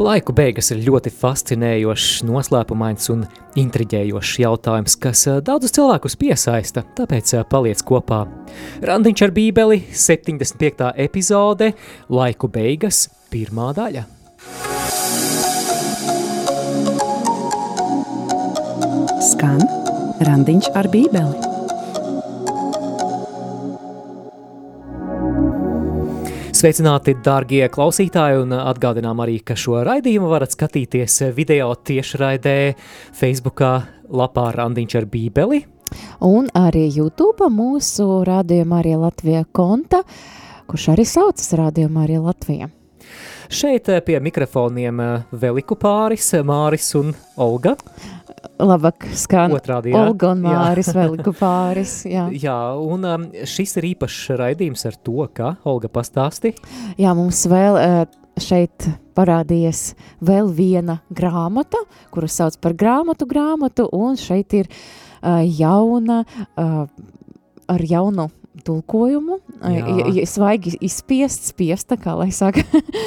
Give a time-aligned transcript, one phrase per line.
[0.00, 3.26] Laiku beigas ir ļoti fascinējošs, noslēpumains un
[3.60, 8.22] intriģējošs jautājums, kas eh, daudzus cilvēkus piesaista, tāpēc eh, paliec kopā.
[8.88, 10.94] Randiņš ar bībeli, 75.
[11.04, 11.74] epizode,
[12.08, 14.06] Laiku beigas, pirmā daļa.
[19.28, 19.60] Skan
[20.24, 21.49] Randiņš ar bībeli.
[26.60, 32.74] Sveicināti, darbie klausītāji, un atgādinām arī, ka šo raidījumu varat skatīties video tiešraidē,
[33.16, 33.62] Facebook,
[34.12, 35.62] lapā Randiņš ar Bībeli.
[36.28, 40.02] Un arī YouTube mūsu rādījumā arī Latvija konta,
[40.68, 42.68] kurš arī saucas rādījumā arī Latvija.
[43.50, 45.00] Šeit pie mikrofoniem
[45.34, 47.72] Veliku pāris, Māris un Olga
[48.62, 50.04] labāk skan Otrādi, jā.
[50.06, 51.96] Olga un Māris Veliku pāris.
[52.06, 56.54] Jā, jā un um, šis ir īpašs raidījums ar to, ka Olga pastāsti.
[57.00, 57.80] Jā, mums vēl
[58.40, 58.86] šeit
[59.18, 59.84] parādījies
[60.22, 61.82] vēl viena grāmata,
[62.14, 64.70] kuru sauc par grāmatu grāmatu, un šeit ir
[65.58, 66.22] jauna,
[66.54, 68.30] ar jaunu
[68.64, 72.64] tulkojumu, ja, svaigi izspiest, spiesta, kā lai saka.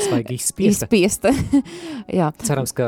[0.07, 0.87] svaigi izspiesta.
[0.89, 1.33] izspiesta.
[2.19, 2.31] jā.
[2.43, 2.87] Cerams, ka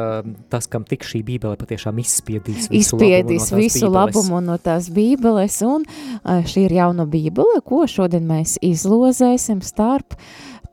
[0.52, 3.95] tas, kam tik šī bībele patiešām izspiedīs visu izspiedīs labumu no visu bībeles.
[3.99, 5.86] labumu no tās bībeles, un
[6.25, 10.17] šī ir jauna bībele, ko šodien mēs izlozēsim starp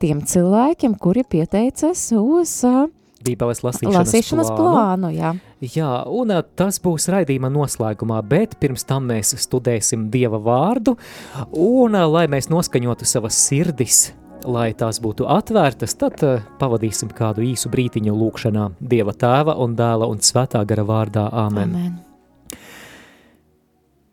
[0.03, 2.87] tiem cilvēkiem, kuri pieteicas uz uh,
[3.23, 4.73] Bībeles lasīšanas, lasīšanas plānu.
[4.73, 5.31] plānu jā.
[5.75, 10.97] jā, un tas būs raidījuma noslēgumā, bet pirms tam mēs studēsim Dieva vārdu,
[11.51, 14.05] un lai mēs noskaņotu savas sirdis,
[14.43, 16.23] lai tās būtu atvērtas, tad
[16.59, 21.29] pavadīsim kādu īsu brītiņu lūkšanā Dieva tēva un dēla un svētā gara vārdā.
[21.31, 21.69] Āmen.
[21.69, 22.01] Amen.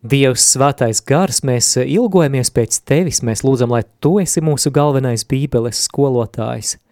[0.01, 5.83] Dievs, svētais gars, mēs ilgojamies pēc tevis, mēs lūdzam, lai tu esi mūsu galvenais bībeles
[5.91, 6.79] skolotājs–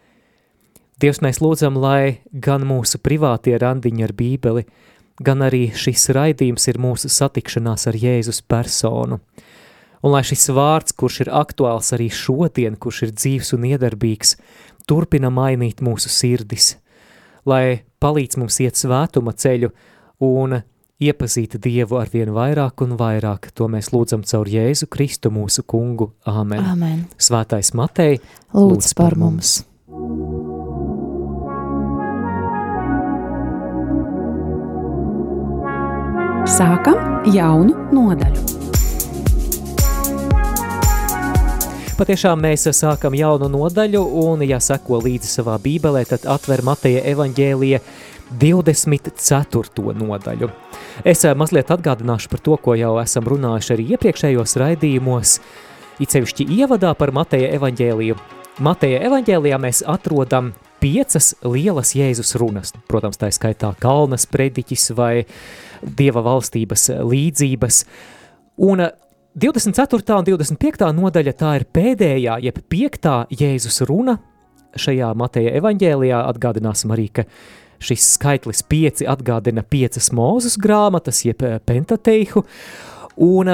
[0.98, 4.64] Dievs, mēs lūdzam, lai gan mūsu privātie randiņi ar bībeli,
[5.22, 9.20] gan arī šis raidījums ir mūsu satikšanās ar Jēzus personu.
[10.03, 14.34] Un lai šis vārds, kurš ir aktuāls arī šodien, kurš ir dzīves un iedarbīgs,
[14.91, 16.76] turpina mainīt mūsu sirdis,
[17.47, 19.70] lai palīdz mums iet svētuma ceļu
[20.26, 20.60] un
[20.98, 23.53] iepazīt Dievu ar vien vairāk un vairāk.
[23.54, 26.12] To mēs lūdzam caur Jēzu Kristu mūsu kungu.
[26.26, 26.62] Āmen.
[26.75, 27.00] Āmen.
[27.19, 28.19] Svētais Matei,
[28.50, 29.58] lūdz, lūdz par mums.
[29.62, 30.47] mums.
[36.48, 38.41] Sākam jaunu nodaļu.
[41.98, 47.82] Patiešām mēs sākam jaunu nodaļu, un, ja seko līdzi savā bībelē, tad atver Mateja evaņģēlija
[48.41, 49.92] 24.
[50.00, 50.48] nodaļu.
[51.04, 55.34] Es eh, mazliet atgādināšu par to, ko jau esam runājuši arī iepriekšējos raidījumos,
[56.00, 58.16] it sevišķi ievadā par Mateja evaņģēliju.
[58.64, 62.72] Mateja evaņģēlijā mēs atrodam piecas lielas Jēzus runas.
[62.88, 65.26] Protams, tā ir skaitā kalnas prediķis vai
[65.83, 67.83] dieva valstības līdzības.
[68.69, 68.83] Un
[69.39, 70.19] 24.
[70.19, 70.89] un 25.
[70.97, 74.19] nodaļa tā ir pēdējā, jeb piektā Jēzus runa
[74.78, 76.22] šajā Mateja evaņģēlijā.
[76.33, 77.27] Atgādināsim arī, ka
[77.78, 82.43] šis skaitlis pieci atgādina piecas mūzus grāmatas, jeb pentateihu.
[83.22, 83.53] Un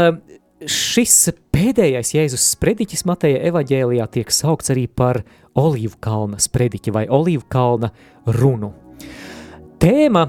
[0.64, 1.18] šis
[1.52, 5.20] pēdējais Jēzus sprediķis Mateja evaņģēlijā tiek saukts arī par
[5.60, 7.92] Olīvu kalna sprediķi vai Olīvu kalna
[8.26, 8.72] runu.
[9.82, 10.24] Tēma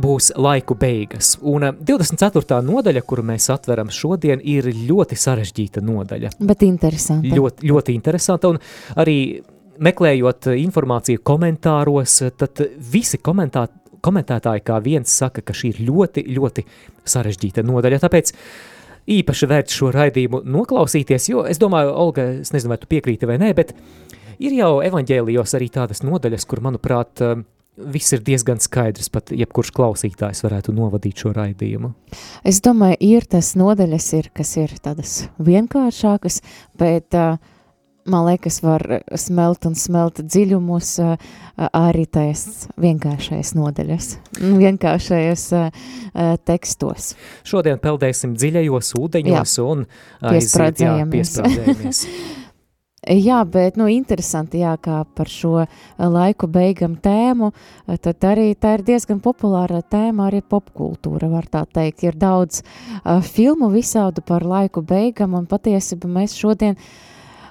[0.00, 2.58] būs laiku beigas, un 24.
[2.58, 6.34] Eh, nodaļa, kuru mēs atveram šodien, ir ļoti sarežģīta nodaļa.
[6.40, 7.28] Bet interesanta.
[7.36, 8.60] Ļoti, ļoti interesanta, un
[9.00, 9.18] arī
[9.80, 13.66] meklējot informāciju komentāros, tad visi komentā,
[14.04, 16.66] komentētāji kā viens saka, ka šī ir ļoti, ļoti
[17.08, 18.34] sarežģīta nodaļa, tāpēc
[19.10, 23.40] īpaši vērts šo raidījumu noklausīties, jo es domāju, Olga, es nezinu, vai tu piekrīti vai
[23.40, 23.72] nē, bet
[24.40, 27.24] ir jau evaņģēlijos arī tādas nodaļas, kur, manuprāt,
[27.92, 31.92] viss ir diezgan skaidrs, pat jebkurš klausītājs varētu novadīt šo raidījumu.
[32.46, 36.40] Es domāju, ir tas nodaļas, ir, kas ir tādas vienkāršākas,
[36.80, 37.38] bet uh,
[38.10, 38.84] man liekas, var
[39.18, 41.30] smelt un smelt dziļumus uh,
[41.68, 44.10] arī tajās vienkāršais nodaļas,
[44.64, 45.70] vienkāršais uh,
[46.48, 47.14] tekstos.
[47.46, 52.04] Šodien peldēsim dziļajos ūdeņos jā, un aiziet, jā, piesprādzējamies.
[53.00, 55.62] Jā, bet nu, interesanti, jā, kā par šo
[55.96, 57.48] laiku beigam tēmu,
[58.04, 62.04] tad arī tā ir diezgan populāra tēma arī popkultūra, var tā teikt.
[62.04, 66.76] Ir daudz uh, filmu visādu par laiku beigam, un patiesībā mēs šodien,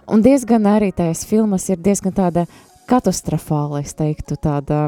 [0.05, 2.45] un diezgan arī tās filmas ir diezgan tāda
[2.89, 4.85] katastrofāla, es teiktu, tāda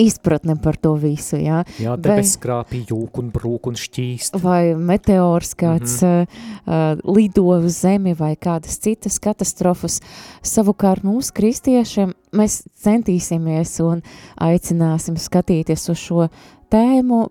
[0.00, 1.62] izpratne par to visu, jā.
[1.80, 4.38] Jā, debes skrāpī jūk un brūk un šķīst.
[4.42, 6.96] Vai meteors kāds mm -hmm.
[7.00, 10.00] uh, lido uz zemi vai kādas citas katastrofas.
[10.42, 14.02] Savukārt mūsu kristiešiem mēs centīsimies un
[14.36, 16.28] aicināsim skatīties uz šo
[16.70, 17.28] tēmu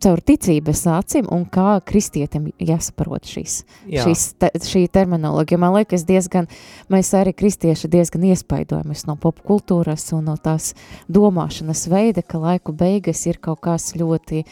[0.00, 3.60] caur ticības acīm un kā kristietim jāsaprot šīs,
[3.90, 4.06] Jā.
[4.06, 5.60] šīs te, šī terminoloģija.
[5.60, 6.48] Man liekas, diezgan,
[6.92, 10.72] mēs arī kristieši diezgan iespaidojamies no popkultūras un no tās
[11.12, 14.44] domāšanas veida, ka laiku beigas ir kaut kas ļoti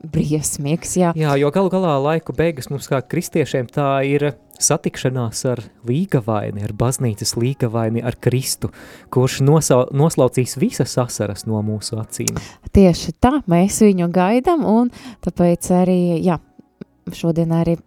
[0.00, 0.96] briesmīgs.
[1.00, 4.30] Jā, jā jo galu galā laiku beigas mums kā kristiešiem tā ir
[4.62, 8.72] satikšanās ar līgavaini, ar baznīcas līgavaini, ar Kristu,
[9.12, 12.40] kurš nosau, noslaucīs visas asaras no mūsu acīm.
[12.74, 14.92] Tieši tā, mēs viņu gaidam, un
[15.24, 16.38] tāpēc arī, jā,
[17.16, 17.78] šodien arī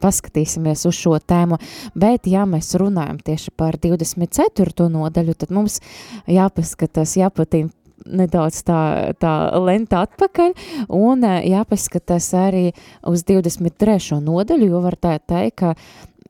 [0.00, 1.56] paskatīsimies uz šo tēmu,
[1.94, 4.88] bet ja mēs runājam tieši par 24.
[4.92, 5.80] nodaļu, tad mums
[6.28, 7.70] jāpaskatās, jāpatīm
[8.06, 8.80] nedaudz tā,
[9.20, 10.54] tā lenta atpakaļ,
[10.96, 12.64] un jāpaskatās arī
[13.08, 14.20] uz 23.
[14.24, 15.74] nodaļu, jo var tā teikt, ka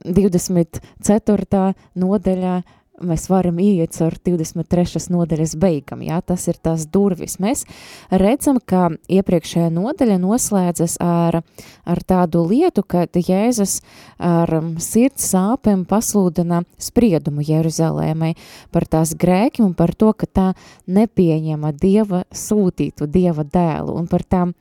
[0.04, 1.72] 24.
[1.98, 2.60] nodaļā
[3.00, 5.00] mēs varam iet ar 23.
[5.12, 7.38] nodaļas beigam, jā, tas ir tās durvis.
[7.42, 7.64] Mēs
[8.12, 11.40] redzam, ka iepriekšējā nodaļa noslēdzas ar,
[11.84, 13.80] ar tādu lietu, ka Jēzus
[14.18, 14.52] ar
[14.82, 18.34] sirds sāpēm pasludina spriedumu Jeruzalēmai
[18.72, 20.48] par tās grēki un par to, ka tā
[20.90, 24.54] nepieņema Dieva sūtītu Dieva dēlu un par tām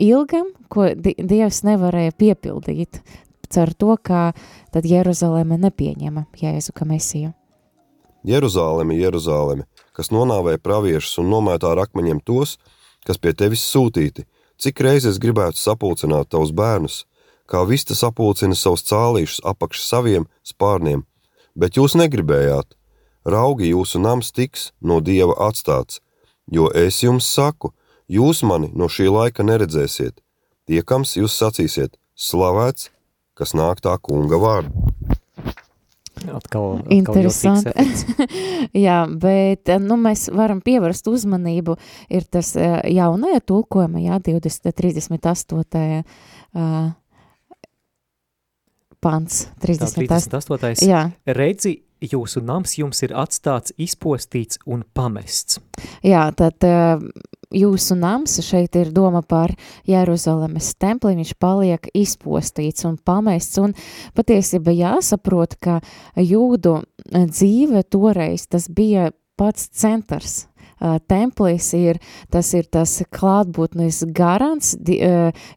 [0.00, 3.02] ilgam, ko Dievs nevarēja piepildīt
[3.50, 4.30] caur to, ka
[4.72, 7.32] tad Jeruzaleme nepieņema Jēzu kā mesiju.
[8.24, 9.64] Jeruzaleme, Jeruzaleme,
[9.96, 12.58] kas nonāvēja praviešus un nomētā ar akmeņiem tos,
[13.06, 14.26] kas pie tevis sūtīti,
[14.60, 17.04] cik reizes gribētu sapulcināt tavus bērnus,
[17.48, 21.06] kā vista sapulcina savus cālīšus apakš saviem spārniem,
[21.56, 22.76] bet jūs negribējāt.
[23.24, 26.00] Raugi jūsu nams tiks no Dieva atstāts,
[26.46, 27.72] jo es jums saku,
[28.08, 30.20] jūs mani no šī laika neredzēsiet.
[30.68, 32.88] Tiekams jūs sacīsiet, slavēts
[33.40, 34.90] kas nāk tā kunga vārdu.
[36.20, 37.72] Atkal, atkal Interesanti.
[38.86, 41.78] Jā, bet nu, mēs varam pievērst uzmanību,
[42.12, 46.02] ir tas jaunajā tulkojuma, jā, 20, 38.
[46.50, 46.90] Uh,
[49.00, 50.10] pants, 38.
[50.10, 50.84] Tā, 38.
[50.84, 51.06] Jā.
[51.24, 55.60] Redzi, jūsu nams jums ir atstāts, izpostīts un pamests.
[56.04, 57.00] Jā, tad uh,
[57.54, 59.52] jūsu nams, šeit ir doma par
[59.88, 63.74] Jeruzalemes templi, viņš paliek izpostīts un pamests, un
[64.16, 65.80] patiesība jāsaprot, ka
[66.16, 66.80] jūdu
[67.10, 69.10] dzīve toreiz tas bija
[69.40, 70.46] pats centrs.
[70.80, 71.98] Templis ir,
[72.32, 74.72] tas ir tas klātbūtnes garants,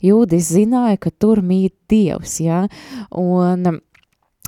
[0.04, 2.66] jūdi zināja, ka tur mīt Dievs, ja,
[3.16, 3.80] un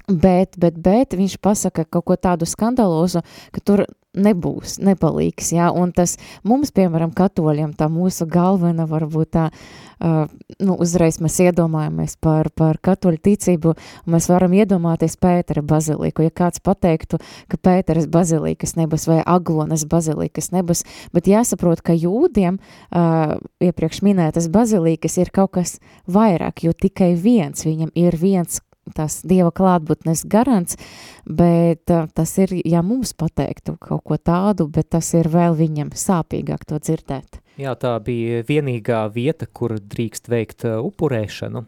[0.06, 3.86] Bet, bet, bet viņš pasaka kaut ko tādu skandalozu, ka tur
[4.16, 6.16] nebūs, nepaliks, jā, un tas
[6.48, 10.32] mums, piemēram, katoļiem, tā mūsu galvena varbūt tā, uh,
[10.62, 13.76] nu, uzreiz mēs iedomājamies par, par katoļu ticību,
[14.12, 17.20] mēs varam iedomāties Pētera baziliku, ja kāds pateiktu,
[17.52, 20.86] ka Pēteras bazilikas nebūs vai Aglonas bazilikas nebūs,
[21.16, 25.78] bet jāsaprot, ka jūdiem uh, iepriekš minētas bazilikas ir kaut kas
[26.08, 28.62] vairāk, jo tikai viens, viņam ir viens
[28.94, 30.78] tas Dieva klātbūtnes garants,
[31.26, 35.94] bet uh, tas ir, ja mums pateiktu kaut ko tādu, bet tas ir vēl viņam
[35.96, 37.40] sāpīgāk to dzirdēt.
[37.62, 41.66] Jā, tā bija vienīgā vieta, kur drīkst veikt uh, upurēšanu,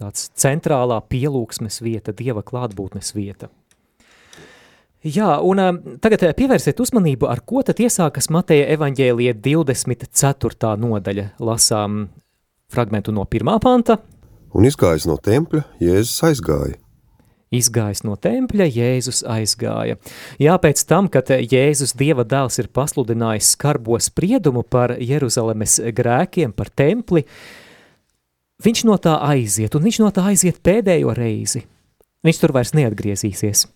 [0.00, 3.52] tāds centrālā pielūgsmes vieta, Dieva klātbūtnes vieta.
[5.06, 5.72] Jā, un uh,
[6.02, 10.72] tagad pievērsiet uzmanību, ar ko tad iesākas Mateja evaņģēlija 24.
[10.82, 11.28] nodaļa.
[11.46, 12.06] Lasām
[12.72, 14.00] fragmentu no pirmā panta,
[14.54, 16.76] un izgājis no tempļa, Jēzus aizgāja.
[17.54, 20.00] Izgājis no tempļa, Jēzus aizgāja.
[20.42, 26.72] Jā, pēc tam, kad Jēzus Dieva dēls ir pasludinājis skarbo spriedumu par Jeruzalemes grēkiem, par
[26.74, 27.22] templi,
[28.66, 31.62] viņš no tā aiziet, un viņš no tā aiziet pēdējo reizi.
[32.26, 33.68] Viņš tur vairs neatgriezīsies.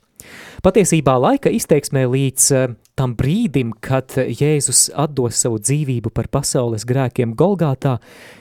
[0.66, 7.38] Patiesībā laika izteiksmē līdz uh, tam brīdim, kad Jēzus atdos savu dzīvību par pasaules grēkiem
[7.38, 8.00] Golgātā,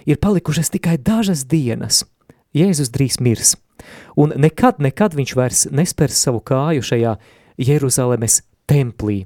[0.09, 2.01] ir palikušas tikai dažas dienas–
[2.55, 3.53] Jēzus drīz mirs,
[4.17, 7.13] un nekad, nekad viņš vairs nespers savu kāju šajā
[7.61, 9.21] Jeruzalemes templī.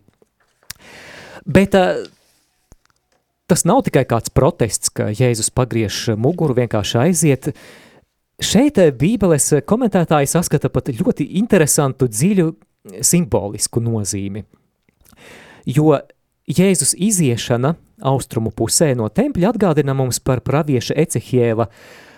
[1.46, 2.04] Bet uh,
[3.48, 7.52] tas nav tikai kāds protests, ka Jēzus pagriež muguru, vienkārši aiziet.
[8.44, 12.50] Šeit Bībeles komentētāji saskata pat ļoti interesantu, dziļu
[13.00, 14.44] simbolisku nozīmi.
[15.70, 15.94] Jo
[16.44, 22.10] Jēzus iziešana austrumu pusē no tempļa atgādina mums par pravieša Ecehiela uh,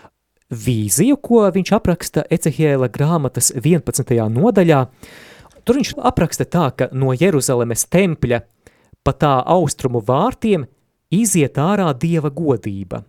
[0.53, 4.13] vīziju, ko viņš apraksta Ecehiela grāmatas 11.
[4.29, 4.81] nodaļā.
[5.65, 8.43] Tur viņš apraksta tā, ka no Jeruzalemes tempļa
[9.05, 10.67] pa tā austrumu vārtiem
[11.13, 13.03] iziet ārā Dieva godība.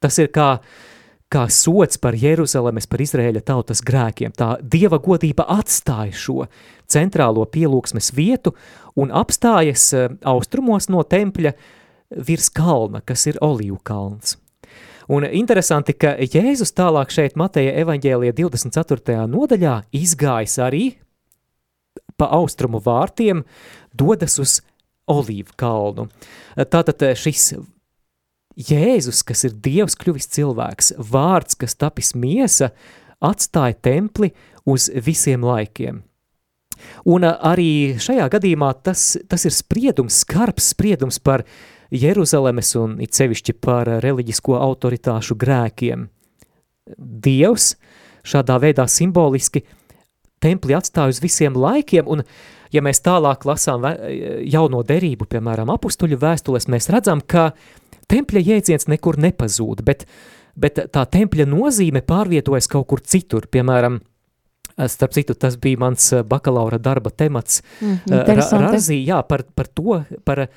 [0.00, 0.58] Tas ir kā,
[1.32, 4.34] kā sots par Jeruzalemes, par Izraēļa tautas grēkiem.
[4.36, 6.46] Tā Dieva godība atstāja šo
[6.88, 8.52] centrālo pielūgsmes vietu
[8.96, 11.56] un apstājas eh, austrumos no tempļa
[12.26, 14.36] virs kalna, kas ir Olīvu kalns.
[15.12, 19.20] Un interesanti, ka Jēzus tālāk šeit Mateja evaņģēlija 24.
[19.30, 20.86] nodaļā izgājis arī
[22.18, 23.44] pa austrumu vārtiem,
[23.94, 24.58] dodas uz
[25.06, 26.08] Olīvu kalnu.
[26.56, 27.52] Tātad šis
[28.56, 32.72] Jēzus, kas ir Dievs kļuvis cilvēks, vārds, kas tapis miesa,
[33.22, 34.32] atstāja templi
[34.66, 36.00] uz visiem laikiem.
[37.08, 41.46] Un arī šajā gadījumā tas, tas ir spriedums, skarbs spriedums par
[41.94, 46.06] Jeruzalemes un it sevišķi par reliģisko autoritāšu grēkiem.
[46.96, 47.74] Dievs
[48.26, 49.62] šādā veidā simboliski
[50.42, 52.22] templi atstāja uz visiem laikiem, un
[52.74, 53.86] ja mēs tālāk lasām
[54.46, 57.52] jauno derību, piemēram, apustuļu vēstules, mēs redzam, ka
[58.10, 60.04] tempļa jēdziens nekur nepazūd, bet,
[60.58, 64.02] bet tā tempļa nozīme pārvietojas kaut kur citur, piemēram,
[64.76, 67.62] Starp citu, tas bija mans bakalaura darba temats.
[67.80, 68.10] Mm,
[68.60, 70.50] Razī, jā, par, par to, par uh,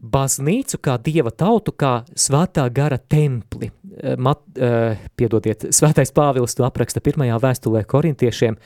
[0.00, 3.70] baznīcu kā dieva tautu, kā svētā gara templi.
[3.96, 8.58] Eh, mat, uh, piedodiet, svētais Pāvils to apraksta pirmajā vēstulē korintiešiem,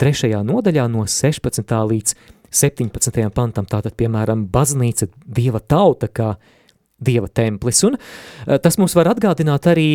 [0.00, 1.74] trešajā nodaļā no 16.
[1.90, 2.14] līdz
[2.48, 3.28] 17.
[3.34, 6.30] pantam, tātad, piemēram, baznīca dieva tauta kā
[6.96, 9.90] dieva templis, un uh, tas mums var atgādināt arī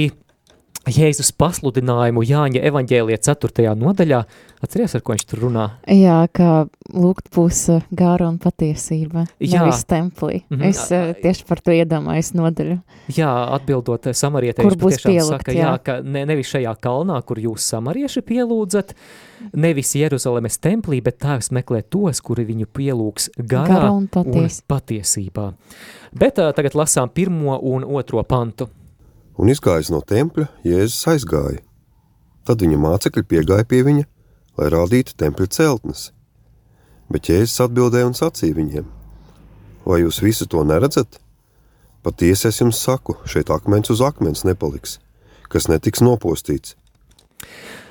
[0.85, 3.71] Jēzus pasludinājumu Jāņa evaņģēlija 4.
[3.79, 4.19] nodaļā.
[4.61, 5.63] Atceries, ar ko viņš tur runā?
[5.89, 9.63] Jā, kā lūgt būs gāra un patiesība, Jā.
[9.63, 10.43] nevis templī.
[10.49, 10.69] Mm -hmm.
[10.69, 12.77] Es uh, tieši par to iedomājos nodaļu.
[13.17, 15.65] Jā, atbildot samarietēji, kur būs pielikt, saka, jā.
[15.65, 18.93] jā, ka ne, nevis šajā kalnā, kur jūs samarieši pielūdzat,
[19.53, 24.61] nevis Jeruzalemes templī, bet tēvs meklē tos, kuri viņu pielūgs garā Gara un, paties.
[24.61, 25.53] un patiesībā.
[26.13, 28.69] Bet uh, tagad lasām pirmo un otro pantu
[29.37, 31.61] un izgājis no tempļa, Jēzus aizgāja.
[32.45, 34.05] Tad viņa mācekļi piegāja pie viņa,
[34.59, 36.09] lai rādītu tempļa celtnes.
[37.11, 38.87] Bet Jēzus atbildēja un sacīja viņiem:
[39.85, 41.19] Vai jūs visu to neredzat?
[42.05, 44.99] Patiesi es jums saku, šeit akmens uz akmens nepaliks,
[45.49, 46.75] kas netiks nopostīts.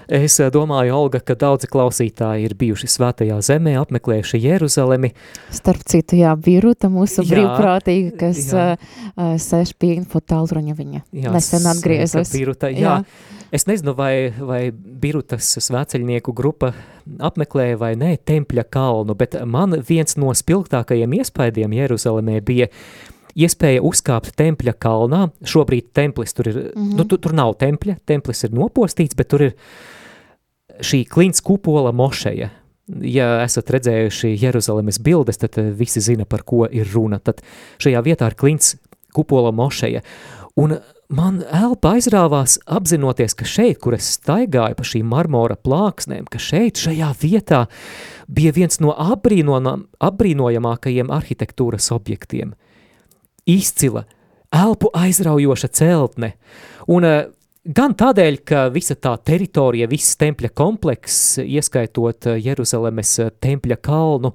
[0.09, 5.15] Es eh, domāju, Olga, ka daudzi klausītāji ir bijuši svētajā zemē, apmeklējuši Jeruzalemi.
[5.55, 8.67] Starp citu, jā, Biruta mūsu jā, brīvprātīga, kas jā.
[8.77, 11.05] uh, sēž pie info tālruņa viņa.
[11.25, 12.35] Jā, nesen atgriezos.
[12.35, 12.99] Biruta, jā.
[13.01, 13.33] jā.
[13.55, 16.73] Es nezinu, vai, vai Birutas svēceļnieku grupa
[17.23, 22.71] apmeklēja vai nē tempļa kalnu, bet man viens no spilgtākajiem iespaidiem Jeruzalemē bija
[23.35, 25.29] iespēja uzkāpt tempļa kalnā.
[25.47, 26.97] Šobrīd templis tur ir, mm -hmm.
[26.99, 29.53] nu, tu, tur nav tempļa, templis ir nopostīts, bet tur ir
[30.81, 32.51] šī klints kupola mošeja.
[33.01, 37.19] Ja esat redzējuši Jeruzalemes bildes, tad eh, visi zina, par ko ir runa.
[37.19, 37.43] Tad
[37.79, 38.77] šajā vietā ir klints
[39.15, 40.01] kupola mošeja.
[40.57, 46.39] Un man elpa aizrāvās apzinoties, ka šeit, kur es staigāju pa šīm marmora plāksnēm, ka
[46.39, 47.67] šeit, šajā vietā
[48.29, 52.55] bija viens no apbrīnojamākajiem arhitektūras objektiem–
[53.51, 54.05] izcila,
[54.55, 56.35] elpu aizraujoša celtne.
[56.93, 57.21] Un uh,
[57.65, 64.35] gan tādēļ, ka visa tā teritorija, viss tempļa komplekss, ieskaitot uh, Jeruzalemes uh, tempļa kalnu,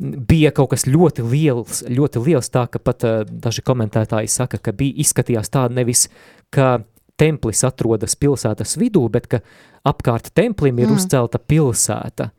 [0.00, 5.04] bija kaut kas ļoti liels, ļoti liels tā, ka pat daži komentētāji saka, ka bija
[5.04, 6.08] izskatījās tā nevis,
[6.50, 6.80] ka
[7.20, 9.40] templis atrodas pilsētas vidū, bet ka
[9.86, 10.98] apkārt templim ir mm.
[10.98, 12.30] uzcelta pilsēta.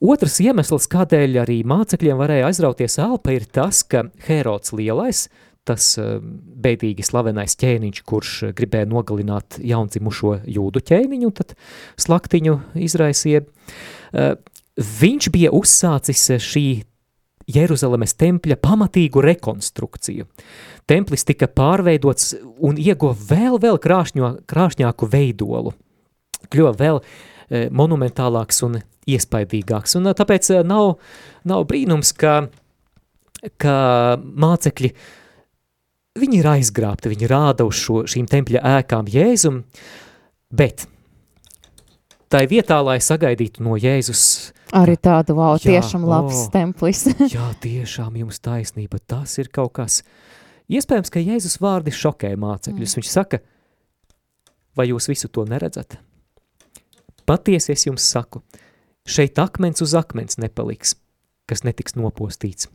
[0.00, 5.26] Otrs iemesls, kādēļ arī mācekļiem varēja aizrauties elpa, ir tas, ka Herods lielais,
[5.68, 6.14] tas eh,
[6.64, 11.52] beidīgi slavenais ķēniņš, kurš gribēja nogalināt jaundzimušo jūdu ķēniņu, tad
[12.00, 12.56] slaktiņu
[12.88, 14.32] izraisīja, eh,
[15.00, 16.66] viņš bija uzsācis šī
[17.50, 20.26] Jeruzalemes tempļa pamatīgu rekonstrukciju.
[20.88, 25.74] Templis tika pārveidots un ieguva vēl, vēl krāšņo, krāšņāku veidolu.
[26.50, 28.80] Kļuva vēl e, monumentālāks un
[29.14, 29.96] iespaidīgāks.
[29.98, 30.94] Un tāpēc nav,
[31.48, 32.36] nav brīnums, ka,
[33.60, 33.74] ka
[34.20, 34.92] mācekļi
[36.20, 39.62] viņi ir aizgrābti, viņi rāda uz šo, šīm tempļa ēkām Jēzum,
[40.50, 40.86] bet
[42.30, 44.24] tai vietā, lai sagaidītu no Jēzus
[44.76, 47.02] Arī tādu, wow, jā, tiešām labs oh, templis.
[47.34, 50.00] jā, tiešām jums taisnība, tas ir kaut kas.
[50.70, 52.94] Iespējams, ka Jēzus vārdi šokē mācekļus.
[52.94, 53.00] Mm.
[53.00, 53.40] Viņš saka,
[54.78, 55.98] vai jūs visu to neredzat?
[57.26, 58.44] Patiesi es jums saku,
[59.08, 60.96] šeit akmens uz akmens nepaliks,
[61.50, 62.70] kas netiks nopostīts.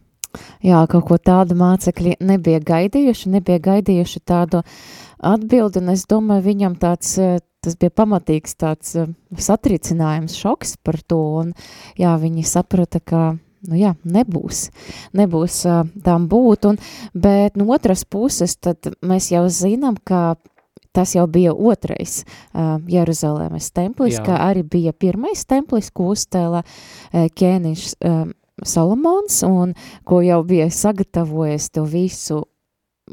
[0.65, 4.61] Jā, kaut ko tādu mācekļi nebija gaidījuši, nebija gaidījuši tādu
[5.23, 10.99] atbildi, un es domāju, viņam tāds, eh, tas bija pamatīgs tāds eh, satricinājums, šoks par
[11.07, 11.53] to, un
[11.99, 13.23] jā, viņi saprata, ka
[13.69, 14.67] nu jā, nebūs,
[15.17, 16.77] nebūs uh, tām būt, un,
[17.17, 20.35] bet no otras puses, tad mēs jau zinām, ka
[20.95, 24.25] tas jau bija otrais uh, Jeruzalemes templis, Jā.
[24.29, 28.25] kā arī bija pirmais templis, ko uzcēla uh, ķēniņš uh,
[28.63, 29.75] Solomons, un
[30.07, 32.45] ko jau bija sagatavojis to visu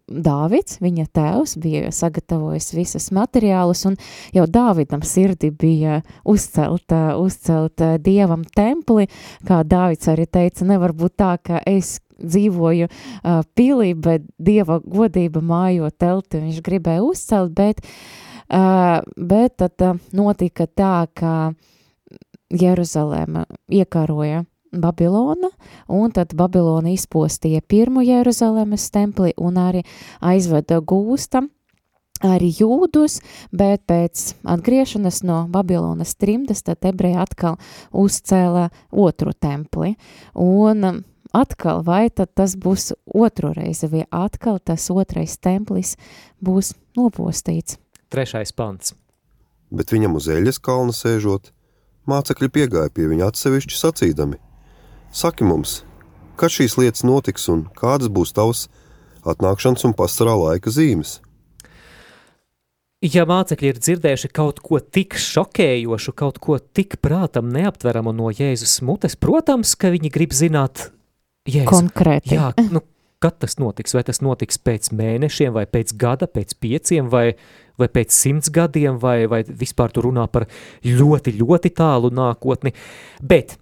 [0.08, 3.98] Dāvids, viņa tēvs, bija sagatavojis visas materiālus, un
[4.32, 9.10] jau Dāvidam sirdi bija uzcelta, uzcelta dievam templi,
[9.44, 15.42] kā Dāvids arī teica, nevar būt tā, ka es dzīvoju uh, pilī, bet dieva godība
[15.44, 17.82] mājo telti, viņš gribēja uzcelt, bet,
[18.48, 21.52] uh, bet tad uh, notika tā, ka
[22.52, 25.50] Jeruzalēma iekaroja Babilona,
[25.88, 29.82] un tad Babilona izpostīja pirmo Jeruzalemes templi un arī
[30.24, 31.50] aizveda gūstam
[32.22, 33.20] arī jūdus,
[33.52, 37.58] bet pēc atgriešanas no Babilonas trimdas, tad ebreji atkal
[37.90, 39.96] uzcēla otru templi.
[40.38, 41.02] Un
[41.32, 45.96] atkal, vai tad tas būs otru reizi, vai atkal tas otrais templis
[46.44, 47.78] būs nopostīts.
[48.12, 48.94] Trešais pants.
[49.72, 51.48] Bet viņam uz eļas kalna sēžot,
[52.08, 54.38] mācekļi piegāja pie viņa atsevišķi sacīdami:
[55.12, 55.80] Saki mums,
[56.36, 58.66] kad šīs lietas notiks un kādas būs tavas
[59.24, 61.20] atnākšanas un pastarā laika zīmes?
[63.02, 68.76] Ja mācekļi ir dzirdējuši kaut ko tik šokējošu, kaut ko tik prātam neaptveramu no Jēzus
[68.86, 70.92] mutes, protams, ka viņi grib zināt,
[71.42, 72.36] Jēzu, Konkrēti.
[72.36, 72.84] jā, nu,
[73.22, 77.32] kad tas notiks, vai tas notiks pēc mēnešiem, vai pēc gada, pēc pieciem, vai,
[77.78, 80.46] vai pēc simts gadiem, vai, vai vispār tu runā par
[80.86, 82.74] ļoti, ļoti tālu nākotni.
[83.18, 83.56] Bet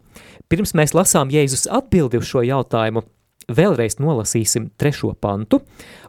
[0.53, 3.05] pirms mēs lasām Jēzus atbildi uz šo jautājumu,
[3.51, 5.63] vēlreiz nolasīsim trešo pantu,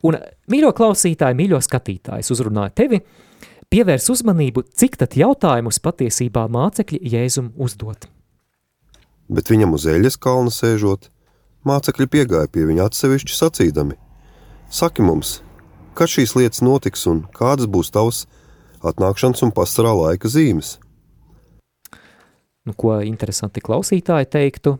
[0.04, 0.20] un
[0.52, 3.00] mīļo klausītāji, mīļo skatītājs uzrunāja tevi,
[3.72, 8.12] pievērs uzmanību, cik tad jautājumus patiesībā mācekļi Jēzum uzdot.
[9.32, 11.08] Bet viņam uz eļas kalna sēžot,
[11.68, 13.98] mācekļi piegāja pie viņa atsevišķi sacīdami:
[14.72, 15.40] Saki mums,
[15.98, 18.26] kad šīs lietas notiks un kādas būs tavas
[18.86, 20.78] atnākšanas un pastarā laika zīmes?
[22.66, 24.76] Nu, ko interesanti klausītāji teiktu?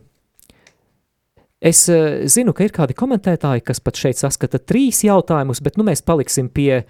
[1.62, 5.86] Es uh, zinu, ka ir kādi komentētāji, kas pat šeit saskata trīs jautājumus, bet nu,
[5.86, 6.82] mēs paliksim pie,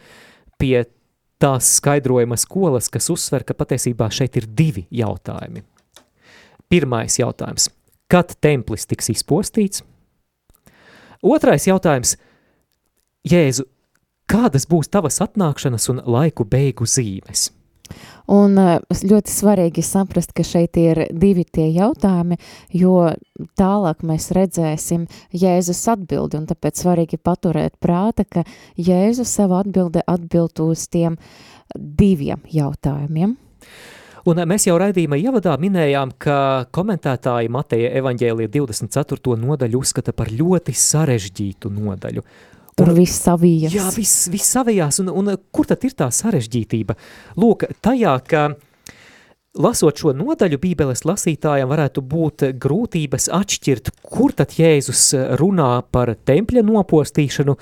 [0.61, 0.87] pie
[1.43, 5.65] tās skaidrojuma skolas, kas uzsver, ka patiesībā šeit ir divi jautājumi.
[6.73, 7.69] Pirmais jautājums–
[8.13, 9.81] kad templis tiks izpostīts?
[11.23, 12.17] Otrais jautājums–
[13.23, 13.69] Jēzu,
[14.27, 17.53] kādas būs tavas atnākšanas un laiku beigu zīmes?
[18.33, 22.39] Un eh, ļoti svarīgi saprast, ka šeit ir divi tie jautājumi,
[22.75, 23.13] jo
[23.59, 28.43] tālāk mēs redzēsim Jēzus atbildi, un tāpēc svarīgi paturēt prāta, ka
[28.75, 31.19] Jēzus savu atbildi atbild uz tiem
[31.77, 33.37] diviem jautājumiem.
[34.31, 36.37] Un eh, mēs jau raidījuma ievadā minējām, ka
[36.75, 39.37] komentētāji Mateja evaņģēlija 24.
[39.43, 42.25] nodaļu uzskata par ļoti sarežģītu nodaļu.
[42.79, 43.75] Tur Un- viss savijas.
[43.75, 46.97] Jā, viss, viss savējās, un, un kur tad ir tā sarežģītība?
[47.43, 48.47] Lūk, tajā, ka
[49.59, 55.11] lasot šo nodaļu bībeles lasītājiem varētu būt grūtības atšķirt, kur tad Jēzus
[55.41, 57.57] runā par tempļa nopostīšanu,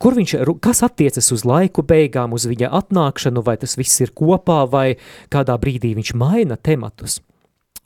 [0.00, 4.64] kur viņš, kas attiecas uz laiku beigām, uz viņa atnākšanu, vai tas viss ir kopā,
[4.70, 4.86] vai
[5.32, 7.20] kādā brīdī viņš maina tematus.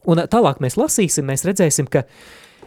[0.08, 2.06] Un tālāk mēs lasīsim, mēs redzēsim, ka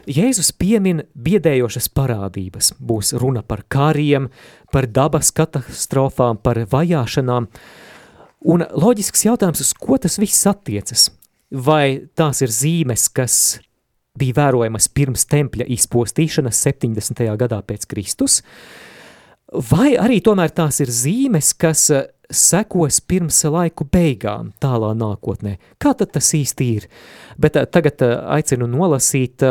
[0.09, 2.71] Jēzus piemin biedējošas parādības.
[2.81, 4.31] Būs runa par kariem,
[4.73, 7.47] par dabas katastrofām, par vajāšanām.
[8.41, 11.09] Un loģisks jautājums, uz ko tas viss attiecas?
[11.51, 13.35] Vai tās ir zīmes, kas
[14.17, 17.21] bija vērojamas pirms tempļa izpostīšanas 70.
[17.39, 18.39] gadā pēc Kristus,
[19.71, 25.57] vai arī tomēr tās ir zīmes, kas eh, sekos pirms laiku beigām tālā nākotnē?
[25.79, 26.89] Kā tad tas īsti ir?
[27.37, 29.43] Bet eh, tagad eh, aicinu nolasīt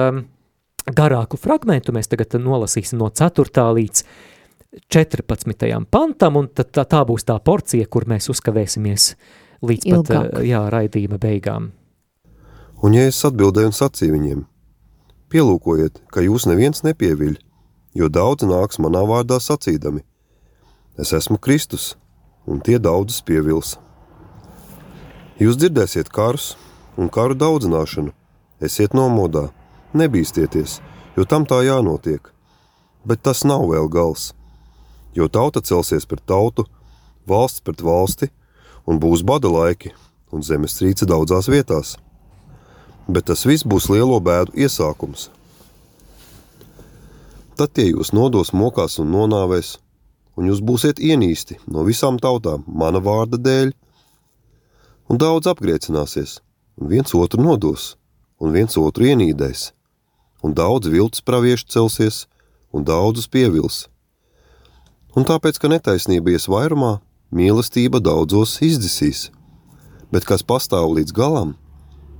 [0.91, 3.69] garāku fragmentu, mēs tagad nolasīsim no 4.
[3.77, 4.05] līdz
[4.71, 5.87] 14.
[5.91, 9.15] pantam, un tad tā, tā būs tā porcija, kur mēs uzkavēsimies
[9.67, 10.31] līdz pat Ilgāk.
[10.39, 11.73] eh, jā, raidījuma beigām.
[12.83, 14.47] Un Jēzus atbildēja un sacīja viņiem:
[15.31, 17.37] Pielūkojiet, ka jūs neviens nepieviļ,
[17.95, 20.05] jo daudz nāks manā vārdā sacīdami:
[20.97, 21.97] Es esmu Kristus,
[22.47, 23.79] un tie daudzus pievils.
[25.41, 26.57] Jūs dzirdēsiet karus
[26.97, 28.13] un karu daudzināšanu,
[28.61, 29.51] esiet nomodā,
[29.95, 30.81] nebīsties,
[31.17, 32.21] jo tam tā jānotiek.
[33.05, 34.35] Bet tas nav vēl gals,
[35.15, 36.67] jo tauta celsies pret tautu,
[37.27, 38.31] valsts pret valsti,
[38.87, 39.95] un būs bada laiki
[40.31, 41.97] un zemestrīce daudzās vietās
[43.13, 45.29] bet tas viss būs lielo bēdu iesākums.
[47.59, 49.77] Tad tie jūs nodos mokās un nonāvēs,
[50.39, 53.75] un jūs būsiet ienīsti no visām tautām mana vārda dēļ,
[55.11, 56.39] un daudz apgriecināsies,
[56.81, 57.97] un viens otru nodos,
[58.41, 59.73] un viens otru ienīdēs.
[60.43, 62.27] un daudz viltus praviešu celsies,
[62.73, 63.91] un daudzus pievils.
[65.19, 67.01] Un tāpēc, ka netaisnība ies vairumā,
[67.35, 69.31] mīlestība daudzos izdzisīs,
[70.15, 71.57] bet kas pastāv līdz galam,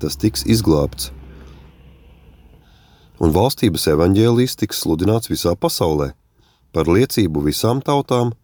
[0.03, 1.13] tas tiks izglābts.
[3.23, 6.13] Un valstības evaņģēlīs tiks sludināts visā pasaulē,
[6.75, 8.35] par liecību visām tautām,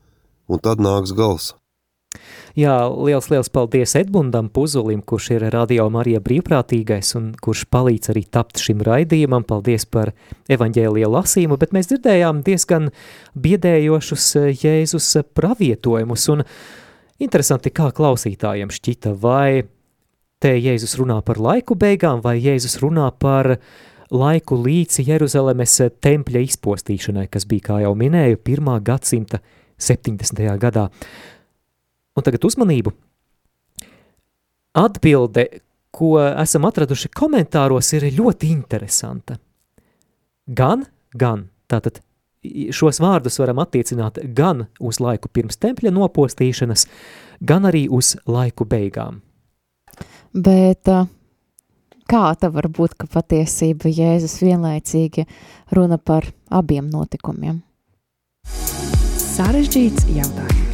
[0.47, 1.55] un tad nāks gals.
[2.57, 8.23] Jā, liels, liels paldies Edmundam Puzulim, kurš ir Radio Marija brīvprātīgais un kurš palīdz arī
[8.33, 9.45] tapt šim raidījumam.
[9.45, 10.14] Paldies par
[10.49, 12.88] evaņģēlija lasījumu, bet mēs dzirdējām diezgan
[13.37, 16.47] biedējošus eh, Jēzus pravietojumus un
[17.21, 19.66] interesanti, kā klausītājiem šķita, vai
[20.40, 23.59] te Jēzus runā par laiku beigām, vai Jēzus runā par
[24.09, 29.45] laiku līdz Jeruzalemes tempļa izpostīšanai, kas bija, kā jau minēju, pirmā gadsimta
[29.77, 30.40] 70.
[30.57, 30.88] gadā.
[32.16, 32.92] Un tagad uzmanību.
[34.76, 35.46] Atbilde,
[35.96, 39.38] ko esam atraduši komentāros, ir ļoti interesanta.
[40.46, 40.85] Gan,
[41.16, 42.02] gan, tātad
[42.76, 46.87] šos vārdus varam attiecināt gan uz laiku pirms tempļa nopostīšanas,
[47.40, 49.22] gan arī uz laiku beigām.
[50.37, 50.88] Bet
[52.07, 55.26] kā tā var būt, ka patiesība Jēzus vienlaicīgi
[55.74, 57.62] runa par abiem notikumiem?
[59.37, 60.65] Sarežģīts jautājums.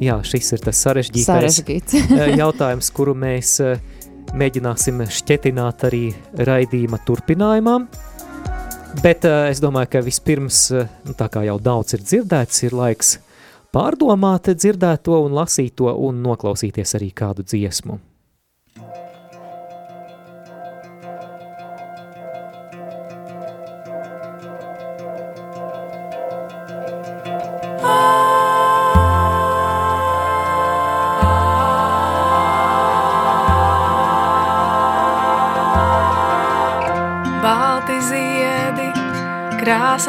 [0.00, 1.96] Jā, šis ir tas sarežģītais Sarežģīts.
[2.16, 3.82] eh, jautājums, kuru mēs eh,
[4.32, 6.06] mēģināsim šķetināt arī
[6.40, 7.76] raidījuma turpinājumā.
[9.04, 10.62] Bet eh, es domāju, ka vispirms,
[11.04, 13.18] nu, tā kā jau daudz ir dzirdēts, ir laiks
[13.76, 18.00] pārdomāt dzirdēto un lasīt to un noklausīties arī kādu dziesmu.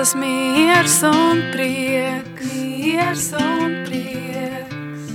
[0.01, 5.05] Krāsas miers un prieks, miers un prieks.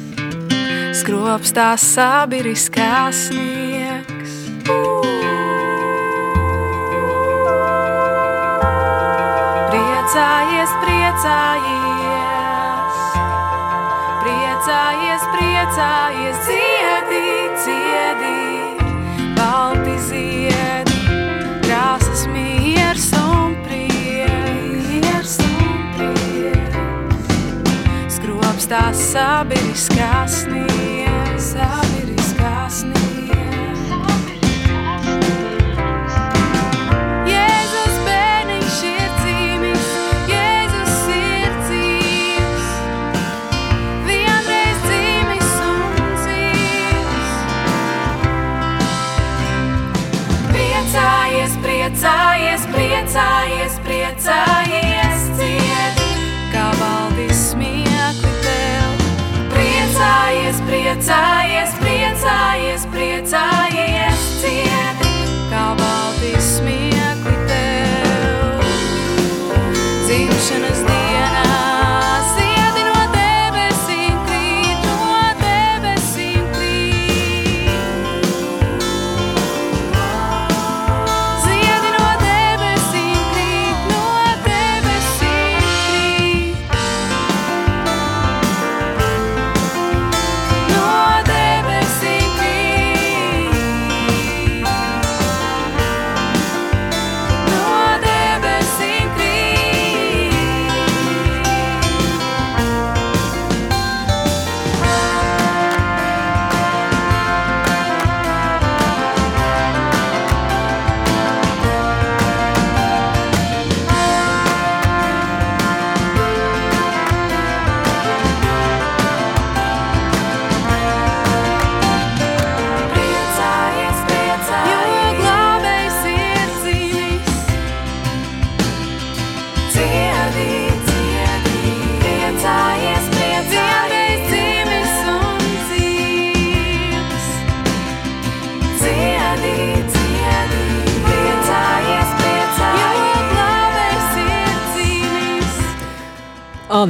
[1.00, 4.32] Skropstās sabiriskās sniegs.
[9.72, 12.14] Priecājies, priecājies,
[14.22, 16.75] priecājies, priecājies, dziedi,
[28.66, 30.36] Skropstās sabiriskās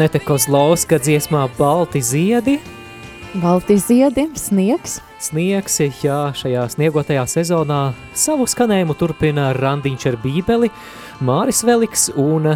[0.07, 2.61] Anete Kozlovska dziesmā Balti ziedi,
[3.43, 5.01] Balti ziedi, sniegs.
[5.19, 7.81] sniegs, jā, šajā sniegotajā sezonā
[8.15, 10.71] savu skanējumu turpina Randiņš ar bībeli,
[11.19, 12.53] Māris Veliks un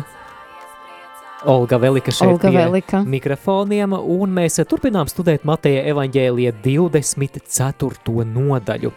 [1.43, 3.03] Olga Velika šeit Olga Velika.
[3.03, 8.31] mikrofoniem, un mēs turpinām studēt Mateja evaņģēlija 24.
[8.31, 8.95] nodaļu.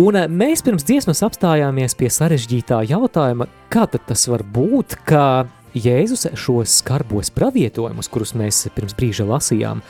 [0.00, 5.44] Un mēs pirms dziesmas apstājāmies pie sarežģītā jautājuma, kā tad tas var būt, ka
[5.74, 9.82] Jēzus šos skarbos pravietojumus, kurus mēs pirms brīža lasījām,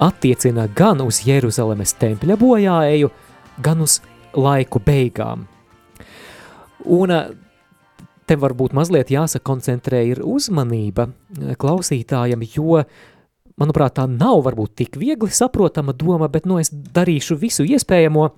[0.00, 3.10] attiecina gan uz Jeruzalemes tempļa bojāēju,
[3.64, 4.00] gan uz
[4.36, 5.46] laiku beigām.
[6.88, 7.32] Un eh,
[8.28, 12.84] te varbūt mazliet jāsakoncentrē ir uzmanība eh, klausītājam, jo,
[13.60, 18.30] manuprāt, tā nav varbūt tik viegli saprotama doma, bet nu es darīšu visu iespējamo,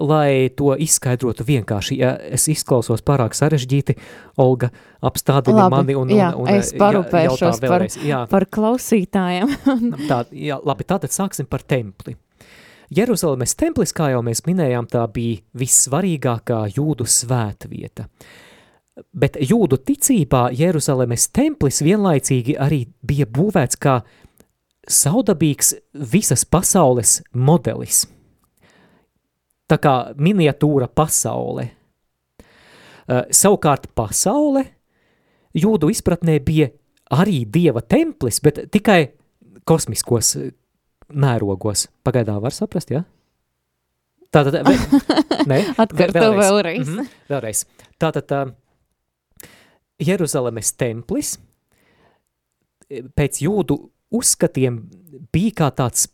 [0.00, 1.98] lai to izskaidrotu vienkārši.
[2.00, 3.96] Ja es izklausos pārāk sarežģīti,
[4.40, 4.70] Olga
[5.04, 7.86] apstādina Labi, mani un, jā, un, un es parūpēšos par-.
[8.04, 9.54] Jā, Par klausītājiem.
[10.10, 12.16] tā, jā, labi, tātad sāksim par templi.
[12.90, 18.08] Jeruzalemes templis, kā jau mēs minējām, tā bija vissvarīgākā jūdu svētvieta.
[19.14, 24.00] Bet jūdu ticībā Jeruzalemes templis vienlaicīgi arī bija būvēts kā
[24.90, 28.08] saudabīgs visas pasaules modelis.
[29.70, 31.68] Tā kā miniatūra pasaule.
[33.10, 34.64] Uh, savukārt pasaule
[35.56, 36.70] jūdu izpratnē bija
[37.10, 39.00] arī dieva templis, bet tikai
[39.66, 40.52] kosmiskos eh,
[41.10, 41.88] mērogos.
[42.06, 43.02] Pagaidā var saprast, ja?
[44.30, 44.76] Tātad, ve,
[45.50, 46.86] ne, Atkārto vēlreiz.
[46.86, 47.64] Mhm, vēlreiz.
[48.00, 49.48] Tātad, uh,
[50.00, 51.34] Jeruzalemes templis
[52.88, 53.80] eh, pēc jūdu
[54.14, 54.80] uzskatiem
[55.34, 56.08] bija kā tāds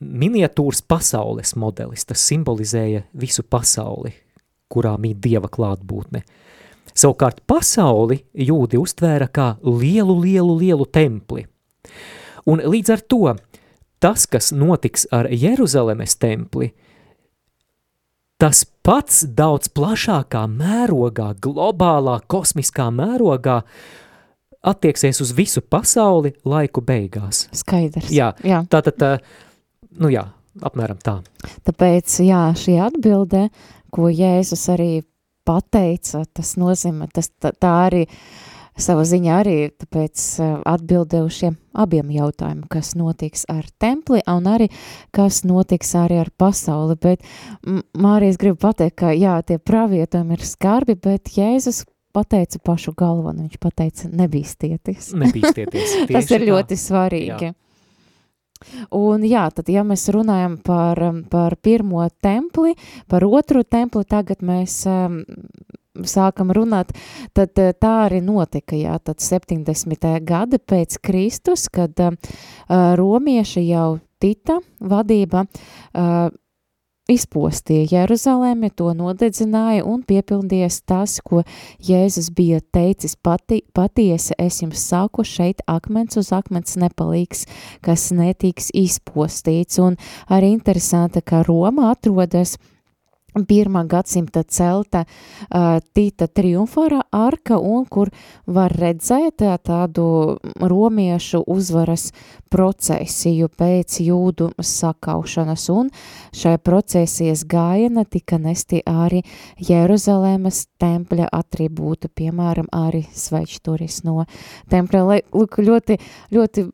[0.00, 2.06] miniatūras pasaules modelis.
[2.08, 4.14] Tas simbolizēja visu pasauli,
[4.70, 6.22] kurā mīt dieva klātbūtne.
[6.98, 11.46] Savukārt pasauli jūdi uztvēra kā lielu, lielu, lielu templi.
[12.48, 13.34] Un līdz ar to
[14.02, 16.72] tas, kas notiks ar Jeruzalemes templi,
[18.38, 23.60] tas pats daudz plašākā mērogā, globālā, kosmiskā mērogā
[24.62, 27.46] attieksies uz visu pasauli laiku beigās.
[27.54, 28.10] Skaidrs.
[28.14, 28.32] Jā.
[28.46, 28.62] jā.
[28.70, 29.12] Tātad, tā,
[29.96, 30.26] nu jā,
[30.64, 31.20] apmēram tā.
[31.68, 33.48] Tāpēc, jā, šī atbilde,
[33.94, 34.90] ko Jēzus arī
[35.48, 38.04] pateica, tas nozīmē, tas tā, tā arī
[38.78, 44.48] sava ziņā arī tāpēc eh, atbilde uz šiem abiem jautājumiem, kas notiks ar templi un
[44.50, 44.68] arī
[45.14, 47.24] kas notiks arī ar pasauli, bet
[47.98, 53.58] Mārijas gribu pateikt, ka jā, tie pravietojumi ir skarbi, bet Jēzus pateica pašu galveno, viņš
[53.62, 55.12] pateica nebīstieties.
[55.18, 55.96] Nebīstieties.
[56.14, 56.50] Tas ir tā.
[56.52, 57.52] ļoti svarīgi.
[58.94, 62.74] Un jā, tad, ja mēs runājam par, um, par pirmo templi,
[63.08, 65.20] par otro templi, tagad mēs um,
[66.06, 66.92] sākam runāt,
[67.36, 70.10] tad uh, tā arī notika, jā, tad 70.
[70.26, 72.18] gada pēc Kristus, kad uh,
[72.68, 76.30] romieši jau Tita vadība uh,
[77.08, 81.42] izpostīja Jeruzalemi, to nodedzināja un piepildījās tas, ko
[81.84, 87.46] Jēzus bija teicis pati, patiesi, es jums saku, šeit akmens uz akmens nepalīgs,
[87.84, 89.80] kas netiks izpostīts.
[89.80, 89.96] Un
[90.28, 92.58] arī interesanti, ka Roma atrodas
[93.48, 98.10] pirmā gadsimta celta uh, Tīta triumfāra arka un kur
[98.46, 102.10] var redzēt uh, tādu romiešu uzvaras
[102.50, 105.90] procesiju pēc jūdu sakaušanas un
[106.34, 109.22] šai procesijas gājiena tika nesti arī
[109.68, 114.24] Jeruzalemes tempļa atribūtu, piemēram, arī svečturis no
[114.70, 115.04] tempļa.
[115.32, 115.98] Lūk, ļoti,
[116.34, 116.66] ļoti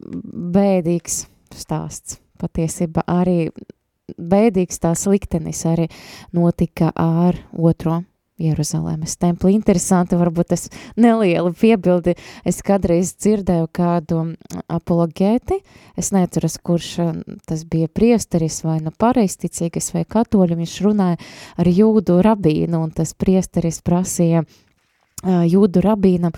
[0.55, 1.25] bēdīgs
[1.55, 2.19] stāsts.
[2.41, 3.49] Patiesībā arī
[4.19, 5.89] bēdīgs tās liktenis arī
[6.35, 8.03] notika ar otro
[8.41, 9.53] Jeruzalemes templi.
[9.55, 10.65] Interesanti, varbūt tas
[10.99, 12.17] neliela piebildi.
[12.43, 14.25] Es kādreiz dzirdēju kādu
[14.67, 15.61] apologēti,
[15.95, 16.89] es neatceros, kurš
[17.47, 21.21] tas bija priesteris vai nu pareisticīgas vai katoļi, viņš runāja
[21.63, 24.64] ar jūdu rabīnu, un tas priesteris prasīja ā,
[25.25, 26.35] jūdu rabīnam,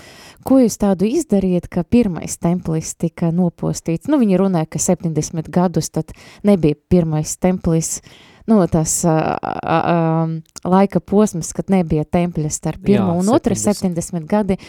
[0.47, 4.11] ko jūs tādu izdariet, ka pirmais templis tika nopostīts.
[4.11, 6.15] Nu, viņi runāja, ka 70 gadus tad
[6.47, 8.01] nebija pirmais templis,
[8.47, 13.99] nu, tas uh, uh, laika posms, kad nebija tempļa starp pirmo Jā, un otru 70.
[13.99, 14.61] 70 gadi.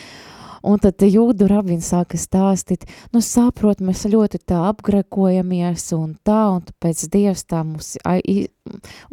[0.68, 6.66] Un tad jūdu rabīns sāka stāstīt, nu, saprot, mēs ļoti tā apgrekojamies un tā, un
[6.82, 7.94] pēc dievs tā mums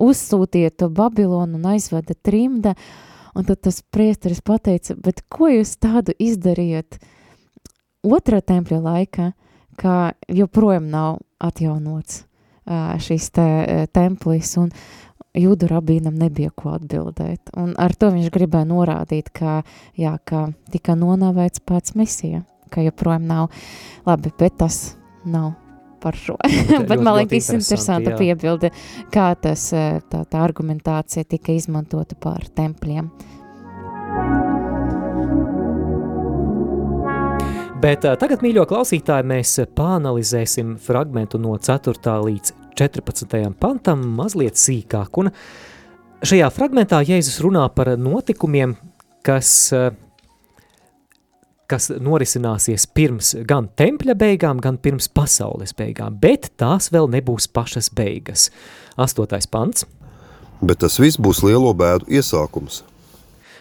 [0.01, 2.73] uzsūtīja to Babilonu un aizveda trimda,
[3.35, 7.01] Un tad tas priesteris pateica, bet ko jūs tādu izdarījat
[8.07, 9.33] otrā tempļa laikā,
[9.81, 9.97] kā
[10.31, 12.23] joprojām nav atjaunots
[12.65, 13.47] ā, šis te
[13.95, 14.71] templis, un
[15.35, 17.51] jūdu rabīnam nebija ko atbildēt.
[17.59, 19.63] Un ar to viņš gribēja norādīt, ka,
[19.99, 23.51] jā, ka tika nonāvēts pats mesija, ka joprojām nav
[24.07, 24.95] labi, bet tas
[25.27, 25.57] nav
[26.05, 26.37] par šo.
[26.89, 28.21] Bet man liekas, interesanta jā.
[28.21, 28.71] piebilde,
[29.15, 33.11] kā tas, ā, tā, tā argumentācija tika izmantota par tempļiem.
[37.85, 42.19] Bet uh, tagad, mīļo klausītāji, mēs pāanalizēsim fragmentu no 4.
[42.29, 43.39] līdz 14.
[43.61, 45.21] pantam mazliet sīkāk.
[45.21, 45.33] Un
[46.25, 48.71] Šajā fragmentā Jēzus runā par notikumiem,
[49.27, 49.91] kas, eh,
[51.71, 57.91] kas norisināsies pirms gan tempļa beigām, gan pirms pasaules beigām, bet tās vēl nebūs pašas
[57.95, 58.51] beigas.
[59.01, 59.87] Astotais pants.
[60.65, 62.83] Bet tas viss būs lielo bēdu iesākums.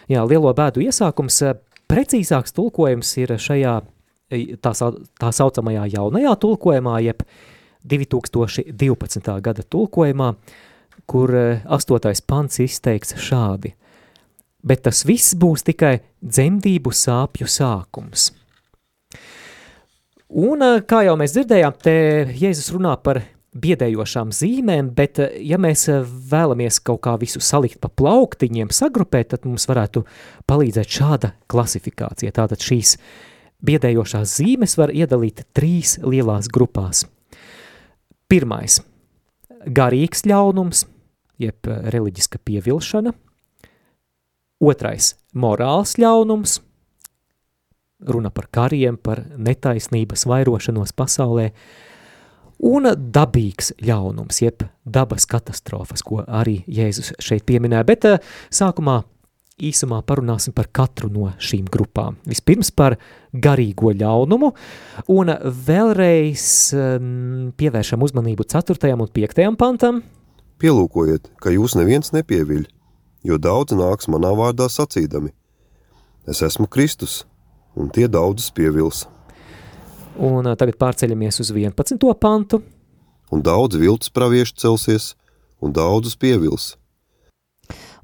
[0.08, 1.40] Jā, lielo bēdu iesākums,
[1.88, 3.80] precīzāks tulkojums ir šajā
[4.60, 4.72] tā,
[5.20, 7.24] tā saucamajā jaunajā tulkojumā, jeb
[7.84, 9.40] 2012.
[9.44, 10.34] gada tulkojumā,
[11.10, 13.74] kur eh, astotais pants izteikts šādi.
[14.64, 18.30] Bet tas viss būs tikai dzemdību sāpju sākums.
[20.34, 21.92] Un, eh, kā jau mēs dzirdējām, te
[22.34, 23.20] Jēzus runā par
[23.54, 29.30] biedējošām zīmēm, bet eh, ja mēs eh, vēlamies kaut kā visu salikt pa plauktiņiem, sagrupēt,
[29.30, 30.02] tad mums varētu
[30.50, 32.34] palīdzēt šāda klasifikācija.
[32.34, 32.96] Tātad šīs
[33.64, 37.04] biedējošās zīmes var iedalīt trīs lielās grupās.
[38.26, 38.80] Pirmais–
[39.78, 40.86] garīgs ļaunums,
[41.38, 43.14] jeb reliģiska pievilšana.
[44.62, 45.14] Otrais–
[45.44, 46.60] morāls ļaunums,
[48.06, 51.50] runa par kariem, par netaisnības vairošanos pasaulē.
[52.64, 57.86] Un dabīgs ļaunums, jeb dabas katastrofas, ko arī Jēzus šeit pieminēja.
[57.88, 58.22] Bet eh,
[58.54, 59.00] sākumā
[59.60, 62.16] īsumā parunāsim par katru no šīm grupām.
[62.26, 62.96] Vispirms par
[63.32, 64.50] garīgo ļaunumu,
[65.14, 65.34] un
[65.66, 68.94] vēlreiz mm, pievēršam uzmanību 4.
[68.94, 69.44] un 5.
[69.60, 70.02] pantam.
[70.62, 72.66] Pielūkojiet, ka jūs neviens nepieviļ,
[73.24, 75.32] jo daudz nāks manā vārdā sacīdami.
[76.28, 77.24] Es esmu Kristus,
[77.76, 79.06] un tie daudzus pievils,
[80.14, 81.98] Un tagad pārceļamies uz 11.
[82.20, 82.62] pantu.
[83.32, 85.14] un daudz viltus praviešu celsies,
[85.60, 86.76] un daudzus pievils.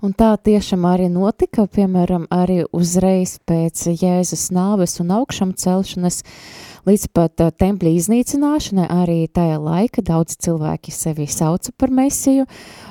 [0.02, 6.24] Un tā tiešām arī notika, piemēram, arī uzreiz pēc Jēzus nāves un augšām celšanas,
[6.88, 12.46] līdz pat uh, tempļa iznīcināšanai, arī tajā laika daudz cilvēki sevi sauca par mesiju,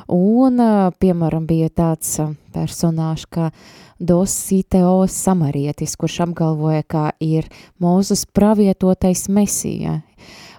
[0.08, 3.52] un, uh, piemēram, bija tāds uh, personāžs kā
[4.00, 7.50] Dositeo samarietis, kurš apgalvoja, ka ir
[7.84, 10.00] Mūzes pravietotais mesija,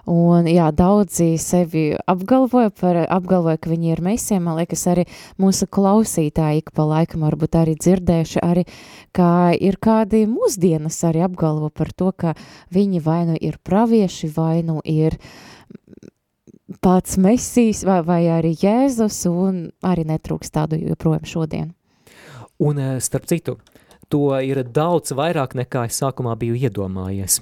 [0.09, 4.39] Un, jā, daudzi sevi apgalvoja, par, apgalvoja, ka viņi ir mesija.
[4.41, 5.05] Man liekas, arī
[5.41, 8.65] mūsu klausītāji ik pa laikam varbūt arī dzirdējuši, arī,
[9.13, 12.33] ka ir kādi mūsdienas arī apgalvo par to, ka
[12.73, 15.19] viņi vai nu ir pravieši, vai nu ir
[16.81, 21.69] pats mesijs, vai, vai arī Jēzus, un arī netrūks tādu joprojām šodien.
[22.61, 23.57] Un eh, starp citu,
[24.11, 27.39] to ir daudz vairāk nekā es sākumā biju iedomājies.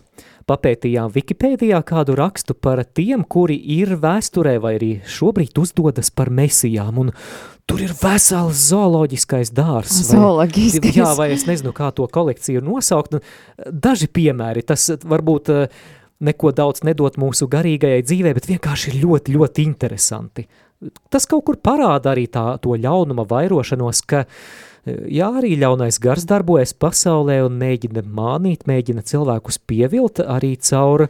[0.49, 6.97] Papētījām Wikipēdijā kādu rakstu par tiem, kuri ir vēsturē vai arī šobrīd uzdodas par mesijām,
[7.03, 7.11] un
[7.69, 9.93] tur ir vesels zooloģiskais dārs.
[10.09, 10.95] vai- Zoologiskais.
[10.97, 13.19] Jā, vai es nezinu, kā to kolekciju nosaukt.
[13.69, 15.67] Daži piemēri, tas varbūt eh,
[16.19, 20.47] neko daudz nedot mūsu garīgajai dzīvē, bet vienkārši ir ļoti, ļoti interesanti.
[21.11, 24.27] Tas kaut kur parāda arī tā, to ļaunuma vairošanos, ka eh,
[24.87, 31.07] jā, arī ļaunais gars darbojas pasaulē un mēģina mānīt, mēģina cilvēkus pievilt arī caur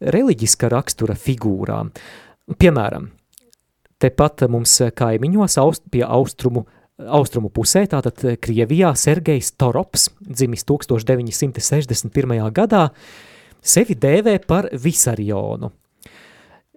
[0.00, 1.92] reliģiska rakstura figūrām.
[2.60, 3.10] Piemēram,
[4.02, 12.36] tepat mums kaimiņos aust, pie austrumu Austrumu pusē, tātad Krievijā, Sergejs Torops, dzimis 1961.
[12.54, 12.84] gadā,
[13.58, 15.72] sevi dēvē par Visarionu.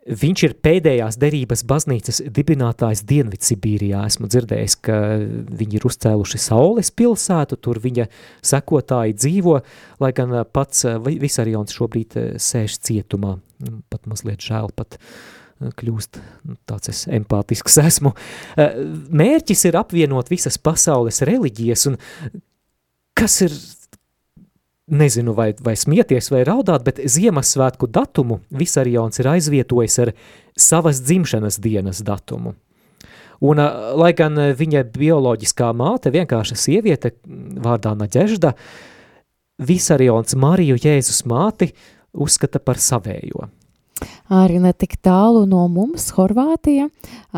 [0.07, 4.05] Viņš ir pēdējās derības baznīcas dibinātājs Dienvidsibīrijā.
[4.07, 4.99] Esmu dzirdējis, ka
[5.59, 8.05] viņi ir uzcēluši Saules pilsētu, tur viņa
[8.47, 9.57] sekotāji dzīvo,
[9.99, 13.35] lai gan pats Vi- Visarions šobrīd eh, sēž cietumā.
[13.91, 18.13] Pat mazliet žēl, pat eh, kļūst nu, tāds es empātisks esmu.
[18.55, 18.79] Eh,
[19.11, 21.99] Mērķis ir apvienot visas pasaules reliģijas, un
[23.17, 23.51] kas ir
[24.88, 30.13] nezinu, vai, vai smieties, vai raudāt, bet Ziemassvētku datumu Visarions ir aizvietojis ar
[30.58, 32.56] savas dzimšanas dienas datumu.
[33.43, 33.67] Un, ā,
[34.00, 38.54] lai gan ā, viņa bioloģiskā māte, vienkārša sieviete m, vārdā Naģežda,
[39.67, 41.71] Visarions Mariju Jēzus māti
[42.13, 43.50] uzskata par savējo.
[44.27, 46.89] Arī ne tik tālu no mums, Horvātija,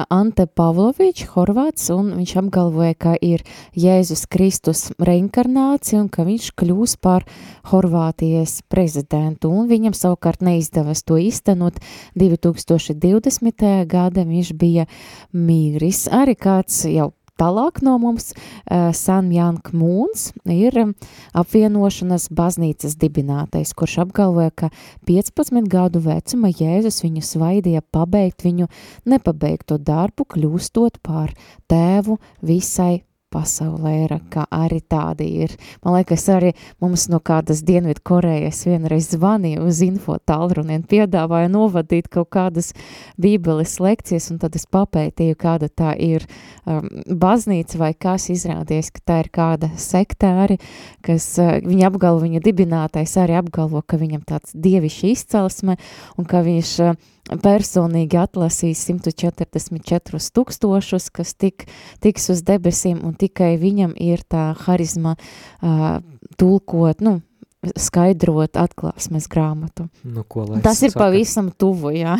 [0.10, 3.44] Ante Pavlovičs, Horvāts, un viņš apgalvoja, ka ir
[3.78, 7.28] Jēzus Kristus reinkarnācija un ka viņš kļūs par
[7.70, 11.78] Horvātijas prezidentu, un viņam savukārt neizdevās to iztenot
[12.18, 13.70] 2020.
[13.90, 14.90] gada viņš bija
[15.34, 16.08] mīgris.
[16.10, 20.94] Arī kāds jau Tālāk no mums uh, Sanjāns Mūns ir um,
[21.38, 24.72] apvienošanas baznīcas dibinātais, kurš apgalvoja, ka
[25.08, 28.68] 15 gadu vecuma Jēzus viņu svaidīja pabeigt viņu
[29.10, 31.32] nepabeigto darbu, kļūstot par
[31.72, 33.00] tēvu visai
[33.34, 35.54] pasaulē ir, ka arī tādi ir.
[35.86, 42.10] Man liekas, arī mums no kādas Dienvidu Korejas vienreiz zvanīja uz info tālruniem, piedāvāja novadīt
[42.14, 42.74] kaut kādas
[43.22, 46.26] bībeles lekcijas, un tad es papētīju, kāda tā ir
[46.66, 50.60] um, baznīca vai kas izrādies, ka tā ir kāda sektāri,
[51.06, 55.78] kas uh, viņa apgalvo, viņa dibinātais arī apgalvo, ka viņam tāds dievišķi izcelsme,
[56.18, 57.00] un ka viņš uh,
[57.38, 61.68] personīgi atlasīs 144 tūkstošus, kas tik,
[62.02, 66.00] tiks uz debesīm, un tikai viņam ir tā harizma uh,
[66.40, 67.20] tulkot, nu,
[67.60, 69.90] skaidrot atklāsmes grāmatu.
[70.08, 71.02] Nu, ko lai Tas ir saku?
[71.02, 72.16] pavisam tuvu, jā.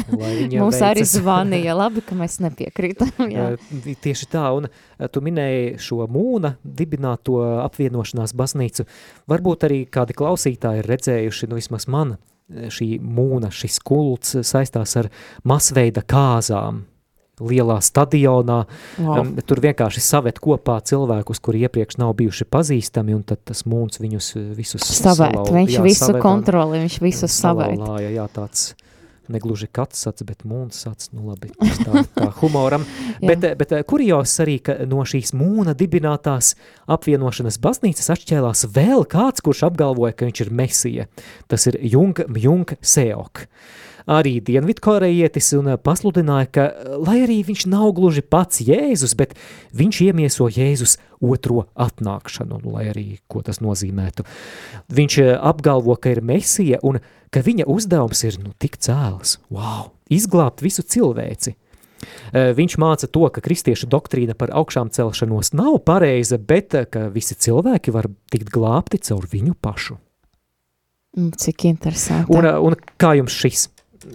[0.60, 3.46] Mums arī zvanīja, labi, ka mēs nepiekrītam, jā.
[4.04, 4.68] Tieši tā, un
[5.14, 8.88] tu minēji šo mūna dibināto apvienošanās baznīcu.
[9.32, 12.18] Varbūt arī kādi klausītāji ir redzējuši, nu vismaz man,
[12.50, 15.12] šī mūna, šis kults saistās ar
[15.48, 16.84] masveida kāzām
[17.40, 18.60] lielā stadionā.
[19.00, 19.22] Wow.
[19.22, 24.00] Um, tur vienkārši saved kopā cilvēkus, kuri iepriekš nav bijuši pazīstami, un tad tas mūns
[24.04, 27.78] viņus eh, visus Savēt, salau- viņš jā, visu un- kontroli, viņš visu savēt.
[27.80, 28.70] Salauzāja, jā, tāds
[29.30, 32.82] negluži kats sats, bet mūns sats, nu labi, tā, tā humoram.
[33.22, 36.56] Bet, eh, bet eh, kurjos arī, ka no šīs mūna dibinātās
[36.90, 41.06] apvienošanas baznīcas atšķēlās vēl kāds, kurš apgalvoja, ka viņš ir mesija.
[41.48, 43.46] Tas ir Jung, Jung Seok.
[44.08, 46.66] Arī dienvidkorejietis un pasludināja, ka,
[47.02, 49.36] lai arī viņš nav gluži pats Jēzus, bet
[49.76, 54.26] viņš iemieso Jēzus otro atnākšanu, nu, lai arī ko tas nozīmētu.
[54.96, 59.92] Viņš eh, apgalvo, ka ir mesija un ka viņa uzdevums ir nu, tik cēls, wow,
[60.10, 61.56] izglābt visu cilvēci.
[62.32, 67.10] Eh, Viņš māca to, ka kristiešu doktrīna par augšām celšanos nav pareiza, bet eh, ka
[67.14, 70.00] visi cilvēki var tikt glābti caur viņu pašu.
[71.18, 72.32] Mm, Cik interesanti.
[72.32, 73.68] Un, un kā jums šis?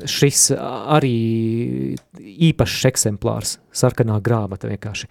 [0.09, 1.97] Šis arī
[2.51, 5.11] īpašs eksemplārs, sarkanā grāmata vienkārši.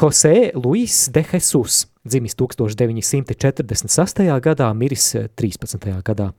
[0.00, 4.22] Jose Luis de Jesus, dzimis 1946.
[4.40, 6.02] gadā, miris eh, 13.
[6.06, 6.32] gadā.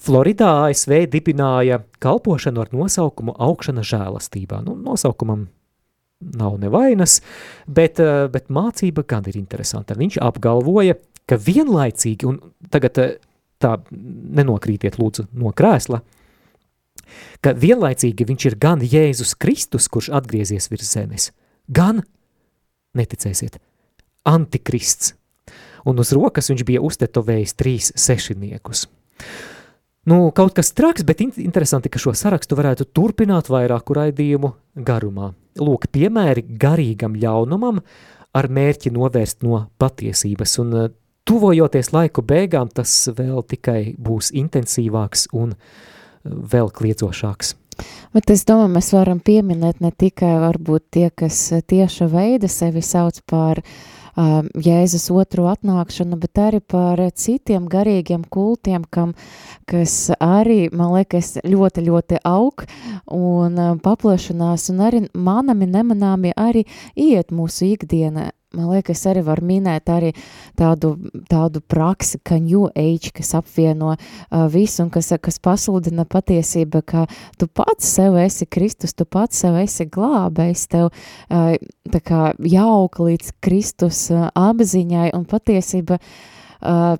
[0.00, 4.62] Floridā ASV dibināja kalpošanu ar nosaukumu augšana žēlastībā.
[4.64, 5.50] Nu, nosaukumam
[6.20, 7.20] nav nevainas,
[7.66, 9.94] bet, eh, bet mācība gan ir interesanta.
[9.94, 10.96] Viņš apgalvoja,
[11.28, 12.40] ka vienlaicīgi, un
[12.70, 13.18] tagad eh,
[13.60, 16.00] tā nenokrītiet lūdzu no krēsla,
[17.44, 21.30] ka vienlaicīgi viņš ir gan Jēzus Kristus, kurš atgriezies virs zemes,
[21.68, 22.02] gan,
[22.96, 23.60] neticēsiet,
[24.28, 25.14] antikrists.
[25.88, 28.84] Un uz rokas viņš bija uztetovējis trīs sešiniekus.
[30.08, 34.54] Nu, kaut kas traks, bet in interesanti, ka šo sarakstu varētu turpināt vairāku raidījumu
[34.86, 35.34] garumā.
[35.60, 37.82] Lūk, piemēri garīgam ļaunumam
[38.36, 40.88] ar mērķi novērst no patiesības, un eh,
[41.28, 47.56] tuvojoties laiku beigām, tas vēl tikai būs intensīvāks un eh, vēl kliedzošāks.
[48.12, 51.38] Bet es domāju, mēs varam pieminēt ne tikai varbūt tie, kas
[51.70, 58.84] tieša veida sevi sauc par um, Jēzus otro atnākšanu, bet arī par citiem garīgiem kultiem,
[58.90, 59.14] kam,
[59.70, 62.66] kas arī, man liekas, ļoti, ļoti aug
[63.06, 66.66] un um, paplašanās, un arī manami nemanāmi arī
[66.96, 68.30] iet mūsu ikdienā.
[68.50, 70.08] Man liekas, arī var minēt arī
[70.58, 70.96] tādu,
[71.30, 77.04] tādu praksi, ka New Age, kas apvieno uh, visu un kas, kas pasludina patiesību, ka
[77.38, 81.54] tu pats sev esi Kristus, tu pats sev esi glābējs, tev uh,
[81.94, 86.96] tā kā jauk līdz Kristus uh, apziņai un patiesība, uh,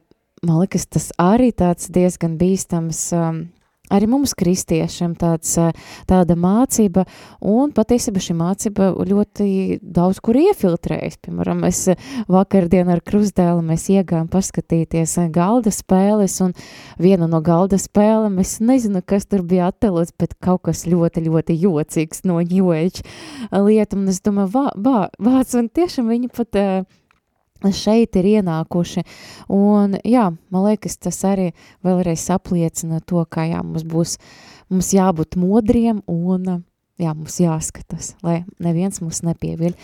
[0.47, 3.49] man liekas, tas arī tāds diezgan bīstams um,
[3.93, 5.71] arī mums kristiešiem tāds, uh,
[6.09, 7.05] tāda mācība,
[7.41, 11.21] un patiesībā šī mācība ļoti daudz kur iefiltrējas.
[11.25, 16.55] Piemēram, es uh, vakardien ar krustdēlu mēs iegājām paskatīties uh, galda spēles, un
[17.01, 21.59] viena no galda spēlēm, es nezinu, kas tur bija attēlots, bet kaut kas ļoti, ļoti
[21.65, 23.05] jocīgs no New Age
[23.51, 27.00] lietu, un es domāju, vā, vā, vāc, un tiešām viņi pat uh,
[27.69, 29.05] šeit ir ienākuši.
[29.53, 31.51] Un, jā, man liekas, tas arī
[31.87, 34.17] vēlreiz apliecina to, ka jā, mums būs
[34.71, 36.63] mums jābūt modriem un
[37.01, 39.75] jā, mums jāskatās, lai neviens mūs nepieviļ.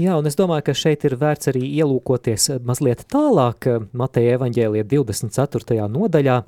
[0.00, 5.88] Jā, un es domāju, ka šeit ir vērts arī ielūkoties mazliet tālāk Mateja evaņģēlija 24.
[5.92, 6.40] nodaļā.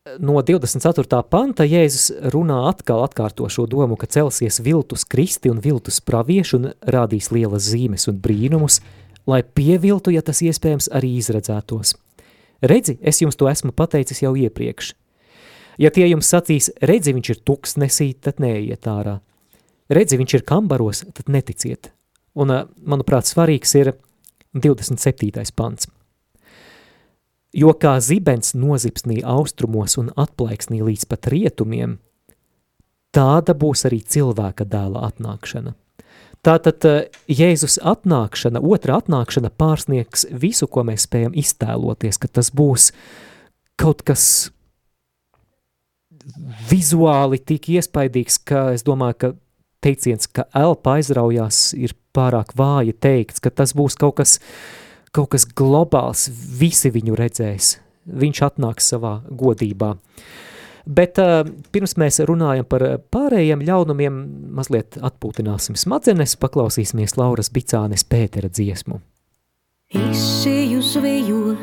[0.00, 1.18] No 24.
[1.28, 6.70] panta Jēzus runā atkal atkārto šo domu, ka celsies viltus kristi un viltus pravieši un
[6.88, 8.78] rādīs lielas zīmes un brīnumus,
[9.28, 11.92] lai pieviltu, ja tas iespējams arī izredzētos.
[12.64, 14.94] Redzi, es jums to esmu pateicis jau iepriekš.
[15.76, 19.18] Ja tie jums sacīs, redzi, viņš ir tuksnesī, tad neiet ārā.
[19.92, 21.92] Redzi, viņš ir kambaros, tad neticiet.
[22.40, 23.92] Un, ā, manuprāt, svarīgs ir
[24.56, 25.44] 27.
[25.52, 25.92] pants.
[27.56, 31.98] Jo kā zibens nozipsnī austrumos un atplaiksnī līdz pat rietumiem,
[33.10, 35.74] tāda būs arī cilvēka dēla atnākšana.
[36.46, 42.92] Tātad eh, Jēzus atnākšana, otra atnākšana pārsniegs visu, ko mēs spējam iztēloties, ka tas būs
[43.80, 44.24] kaut kas
[46.70, 49.32] vizuāli tik iespaidīgs, ka es domāju, ka
[49.84, 54.38] teiciens, ka elpa aizraujās, ir pārāk vāji teikts, ka tas būs kaut kas,
[55.14, 57.74] kaut kas globāls, visi viņu redzēs,
[58.06, 59.94] viņš atnāks savā godībā.
[60.90, 61.44] Bet uh,
[61.74, 62.82] pirms mēs runājam par
[63.12, 64.16] pārējiem ļaunumiem,
[64.56, 69.00] mazliet atpūtināsim smadzenes, paklausīsimies Lauras Bicānes Pētera dziesmu.
[69.90, 71.62] Izsēju zvejot,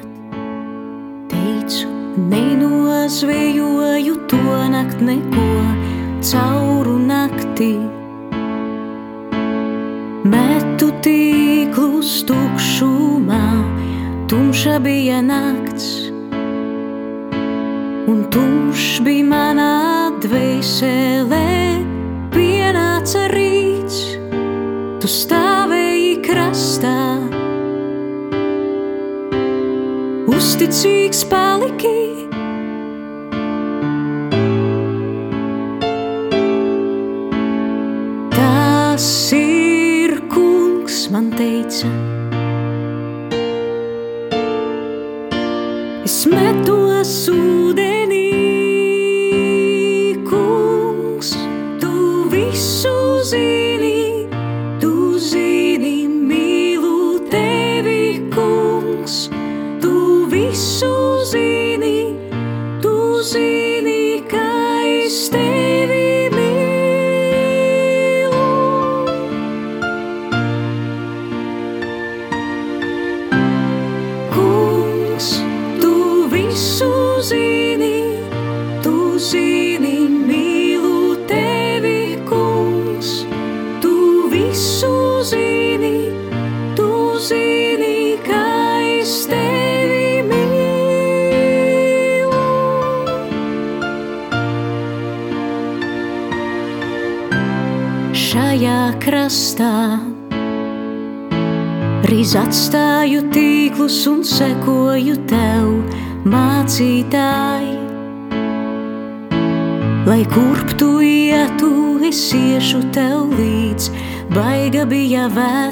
[1.31, 1.91] teicu,
[2.29, 5.47] nenozvejoju to nakt neko
[6.21, 7.73] cauru naktī.
[10.27, 10.91] Metu
[11.97, 13.45] tīklus tukšumā,
[14.29, 16.11] tumša bija nakts,
[18.07, 21.81] un tumšs bija manā dvēselē,
[22.29, 24.17] pienāca rīts,
[25.01, 27.17] tu stāvēji krastā.
[30.29, 32.06] Uzticīgs paliki,
[41.67, 42.06] man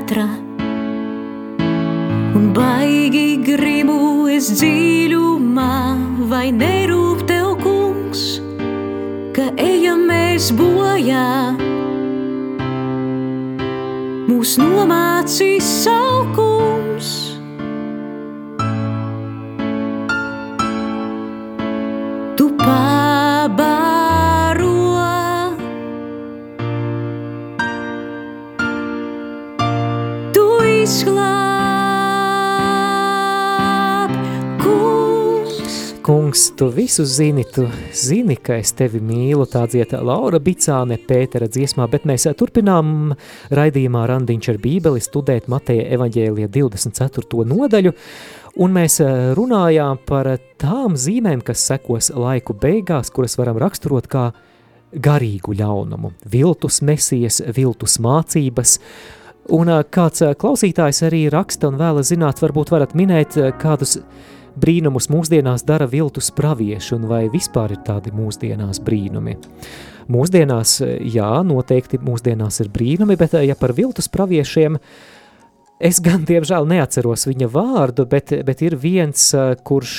[0.06, 0.26] vētra.
[2.36, 5.98] Un baigi gribu es dziļumā,
[6.30, 8.42] vai nerūp tev kungs,
[9.34, 11.56] ka ejam mēs bojā
[14.28, 16.45] mūs nomācīs saukums.
[36.56, 41.88] Tu visu zini, tu zini, ka es tevi mīlu, tā dzieta Laura Bicāne Pētera dziesmā,
[41.92, 43.12] bet mēs turpinām
[43.52, 47.44] raidījumā Randiņš ar bībeli studēt Mateja evaņģēlija 24.
[47.52, 47.92] nodaļu,
[48.64, 50.32] un mēs eh, runājām par
[50.62, 54.30] tām zīmēm, kas sekos laiku beigās, kuras varam raksturot kā
[54.96, 58.78] garīgu ļaunumu, viltus mesijas, viltus mācības,
[59.60, 64.00] un eh, kāds eh, klausītājs arī raksta un vēlas zināt, varbūt varat minēt kādus
[64.60, 69.38] brīnumus mūsdienās dara viltus pravieši, un vai vispār ir tādi mūsdienās brīnumi.
[70.12, 70.78] Mūsdienās,
[71.10, 74.78] jā, noteikti mūsdienās ir brīnumi, bet ja par viltus praviešiem,
[75.82, 79.32] es gan, diemžēl, neatceros viņa vārdu, bet, bet ir viens,
[79.66, 79.96] kurš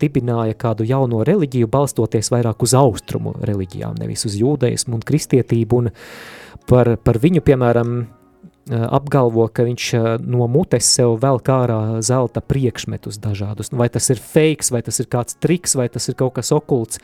[0.00, 5.90] dibināja kādu jauno reliģiju, balstoties vairāk uz austrumu reliģijām, nevis uz jūdeismu un kristietību, un
[6.70, 7.98] par, par viņu, piemēram,
[8.70, 13.72] apgalvo, ka viņš eh, no mutes sev vēl kārā zelta priekšmetus dažādus.
[13.72, 16.52] Nu, Vai tas ir fakes, vai tas ir kāds triks, vai tas ir kaut kas
[16.52, 17.02] okults,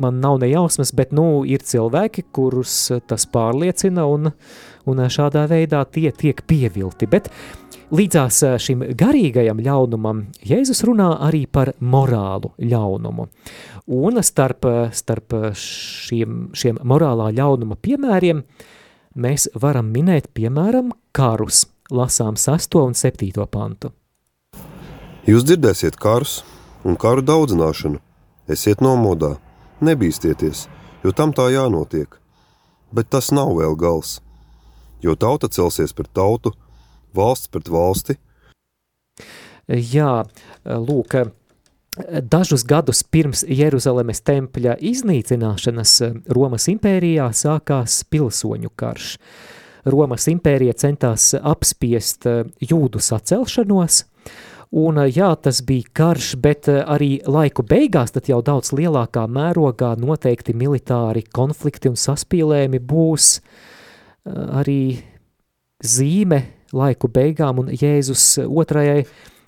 [0.00, 4.32] man nav ne jausmas, bet nu, ir cilvēki, kurus eh, tas pārliecina un,
[4.88, 7.08] un eh, šādā veidā tie tiek pievilti.
[7.10, 7.32] Bet
[7.92, 13.28] līdzās eh, šim garīgajam ļaunumam Jēzus runā arī par morālu ļaunumu.
[13.92, 18.44] Un starp, eh, starp šiem, šiem morālā ļaunuma piemēriem
[19.14, 21.66] mēs varam minēt, piemēram, karus.
[21.92, 22.78] Lasām 6.
[22.80, 23.46] un 7.
[23.50, 23.92] pantu.
[25.28, 26.40] Jūs dzirdēsiet karus
[26.84, 28.00] un karu daudzināšanu.
[28.48, 29.36] Esiet nomodā,
[29.80, 30.66] nebīsties,
[31.04, 32.18] jo tam tā jānotiek.
[32.92, 34.20] Bet tas nav vēl gals.
[35.02, 36.52] Jo tauta celsies pret tautu,
[37.14, 38.16] valsts pret valsti,
[39.70, 40.24] Jā,
[40.66, 41.14] lūk,
[42.22, 45.96] dažus gadus pirms Jeruzalemes tempļa iznīcināšanas
[46.32, 49.16] Romas impērijā sākās pilsoņu karš.
[49.84, 54.04] Romas impērija centās apspiest eh, jūdu sacelšanos,
[54.72, 59.26] un eh, jā, tas bija karš, bet eh, arī laiku beigās tad jau daudz lielākā
[59.28, 64.32] mērogā noteikti militāri konflikti un saspīlējumi būs eh,
[64.62, 64.82] arī
[65.82, 69.02] zīme laiku beigām un Jēzus otrajai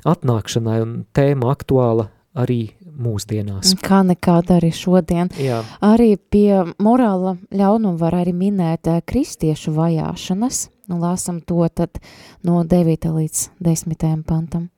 [0.05, 3.75] atnākšanai un tēma aktuāla arī mūsdienās.
[3.83, 5.31] Kā nekāda arī šodien.
[5.39, 10.69] Jā, Arī pie morāla ļaunuma var arī minēt eh, kristiešu vajāšanas.
[10.91, 12.01] Nu, lāsam to tad
[12.45, 13.09] no 9.
[13.17, 14.25] līdz 10.
[14.29, 14.69] pantam.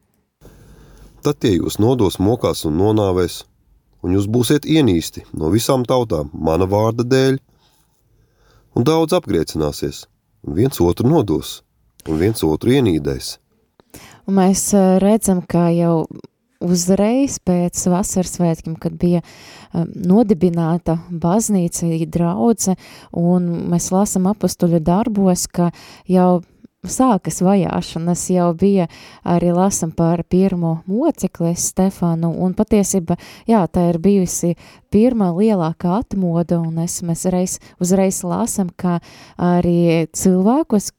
[1.25, 3.41] Tad tie jūs nodos mokās un nonāvēs,
[4.07, 7.41] un jūs būsiet ienīsti no visām tautām mana vārda dēļ,
[8.79, 10.05] un daudz apgriecināsies,
[10.47, 11.65] un viens otru nodos,
[12.07, 13.33] un viens otru ienīdēs.
[14.31, 16.05] Un mēs eh, redzam, ka jau
[16.67, 22.77] uzreiz pēc vasaras svētkiem, kad bija um, nodibināta baznīca, draudze,
[23.17, 25.71] un mēs lasam apustuļu darbos, ka
[26.11, 26.43] jau
[26.91, 28.87] sākas vajāšanas, jau bija
[29.27, 33.17] arī lasam par pirmo mocekli Stefanu, un patiesība,
[33.49, 34.55] jā, tā ir bijusi
[34.93, 39.01] pirmā lielākā atmoda, un es, mēs reiz, uzreiz lasam, ka
[39.37, 40.93] arī cilvēkus,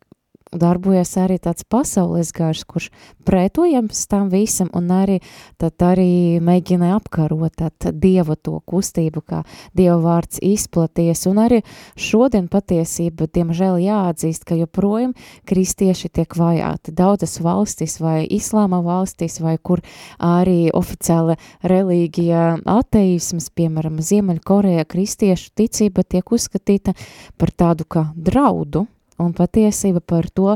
[0.52, 2.90] darbojas arī tāds pasaules gars, kurš
[3.28, 5.20] pretojams tam visam un arī
[5.60, 9.44] tad arī mēģina apkarot tad Dieva to kustību, kā
[9.78, 11.26] Dieva vārds izplaties.
[11.30, 11.62] Un arī
[11.98, 15.16] šodien patiesība, diemžēl jāatzīst, ka joprojām
[15.48, 16.96] kristieši tiek vajāti.
[16.96, 19.84] Daudzas valstis vai islāma valstis vai kur
[20.24, 21.38] arī oficiāla
[21.68, 22.44] reliģija
[22.78, 26.94] ateisms, piemēram, Ziemeļkoreja kristiešu ticība tiek uzskatīta
[27.38, 28.88] par tādu kā draudu,
[29.22, 30.56] un patiesība par to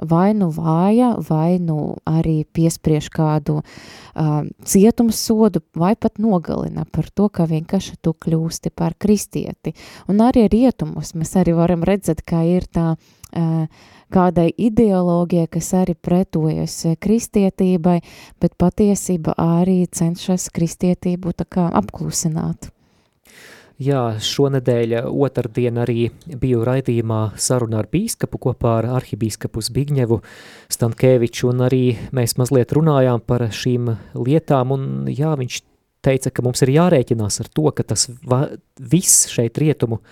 [0.00, 7.28] vai nu vāja, vai nu arī piespriež kādu uh, cietumsodu, vai pat nogalina par to,
[7.28, 9.74] ka vienkārši tu kļūsti par kristieti.
[10.08, 15.94] Un arī rietumus mēs arī varam redzēt, ka ir tā uh, kādai ideoloģijai, kas arī
[15.94, 18.00] pretojas kristietībai,
[18.42, 22.72] bet patiesība arī cenšas kristietību tā kā apklusināt.
[23.80, 30.18] Jā, šonedēļ otrdien arī biju raidījumā sarunā ar bīskapu kopā ar arhibīskapu Zbigņevu
[30.68, 33.88] Stankēviču, un arī mēs mazliet runājām par šīm
[34.20, 35.62] lietām, un jā, viņš
[36.04, 38.42] teica, ka mums ir jārēķinās ar to, ka tas va,
[38.76, 40.02] viss šeit rietumu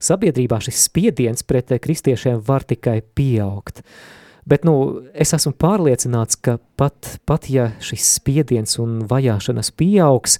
[0.00, 3.84] sabiedrībā, šis spiediens pret kristiešiem var tikai pieaugt.
[4.48, 10.38] Bet, nu, es esmu pārliecināts, ka pat, pat ja šis spiediens un vajāšanas pieaugs,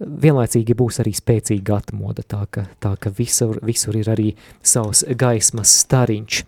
[0.00, 4.32] vienlaicīgi būs arī spēcīga atmoda, tā ka, tā ka visur, visur ir arī
[4.62, 6.42] savs gaismas stariņš.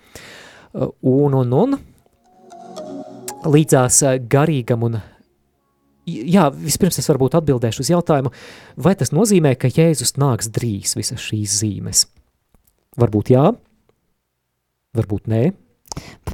[0.78, 1.78] Un, un, un,
[3.49, 4.99] līdzās garīgam un,
[6.09, 8.32] jā, vispirms es varbūt atbildēšu uz jautājumu,
[8.76, 12.05] vai tas nozīmē, ka Jēzus nāks drīz visas šīs zīmes?
[12.99, 13.46] Varbūt jā,
[14.99, 15.42] varbūt nē,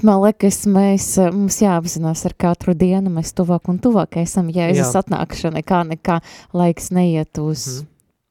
[0.04, 4.92] Man liekas, mēs, eh, mums jāapzinās ar katru dienu, mēs tuvāk un tuvāk esam Jēzus
[4.92, 5.02] Jā.
[5.02, 6.20] atnākšana, kā nekā
[6.52, 7.86] laiks neiet uz Mhm.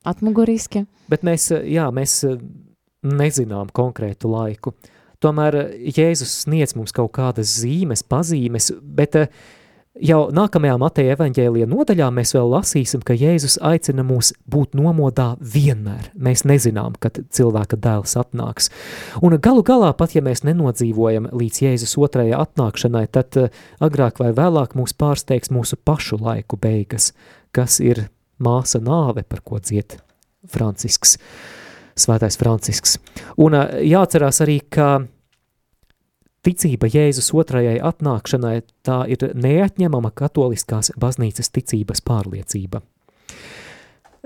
[0.05, 0.85] atmuguriski.
[1.09, 2.37] Bet mēs, jā, mēs eh,
[3.03, 4.73] nezinām konkrētu laiku.
[5.23, 9.27] Tomēr eh, Jēzus sniedz mums kaut kādas zīmes, pazīmes, bet eh,
[10.01, 16.09] jau nākamajā Mateja evaņģēlija nodaļā mēs vēl lasīsim, ka Jēzus aicina mūs būt nomodā vienmēr.
[16.17, 18.71] Mēs nezinām, kad cilvēka dēls atnāks.
[19.21, 24.33] Un galu galā, pat ja mēs nenodzīvojam līdz Jēzus otrajai atnākšanai, tad eh, agrāk vai
[24.35, 27.11] vēlāk mūs pārsteigs mūsu pašu laiku beigas,
[27.53, 28.07] kas ir
[28.43, 29.99] māsa nāve, par ko dziet
[30.49, 31.17] Francisks,
[31.95, 32.97] svētais Francisks.
[33.37, 35.05] Un ā, jāatcerās arī, ka
[36.43, 42.83] ticība Jēzus otrajai atnākšanai tā ir neatņemama katoliskās baznīcas ticības pārliecība.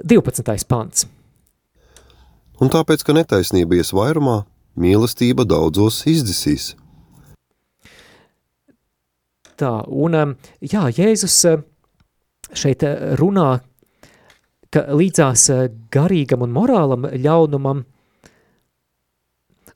[0.04, 0.66] 12.
[0.70, 1.08] pants.
[2.62, 4.44] Un tāpēc, ka netaisnība ies vairumā,
[4.78, 6.74] mīlestība daudzos izdzisīs.
[9.58, 10.24] Tā, un ā,
[10.62, 11.56] jā, Jēzus ā,
[12.54, 13.60] šeit ā, runā,
[14.74, 15.60] ka līdzās ā,
[15.94, 17.86] garīgam un morālam ļaunumam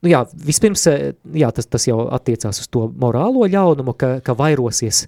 [0.02, 4.34] Nu jā, vispirms, eh, jā, tas, tas jau attiecās uz to morālo ļaunumu, ka, ka
[4.38, 5.06] vairosies,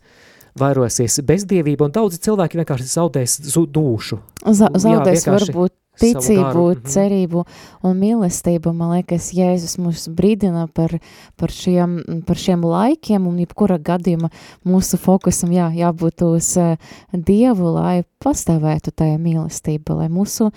[0.59, 4.19] vairosies bezdievība, un daudzi cilvēki vienkārši zaudēs dūšu.
[4.45, 6.85] Za Jā, zaudēs vienkārši varbūt ticību, mhm.
[6.89, 7.43] cerību
[7.85, 8.73] un mīlestību.
[8.75, 10.97] Man liekas, Jēzus mūs brīdina par,
[11.39, 14.31] par, šiem, par šiem laikiem, un jebkura gadījuma
[14.67, 16.75] mūsu fokusam jā, jābūt uz uh,
[17.13, 20.49] Dievu, lai pastāvētu tajā mīlestība, lai mūsu,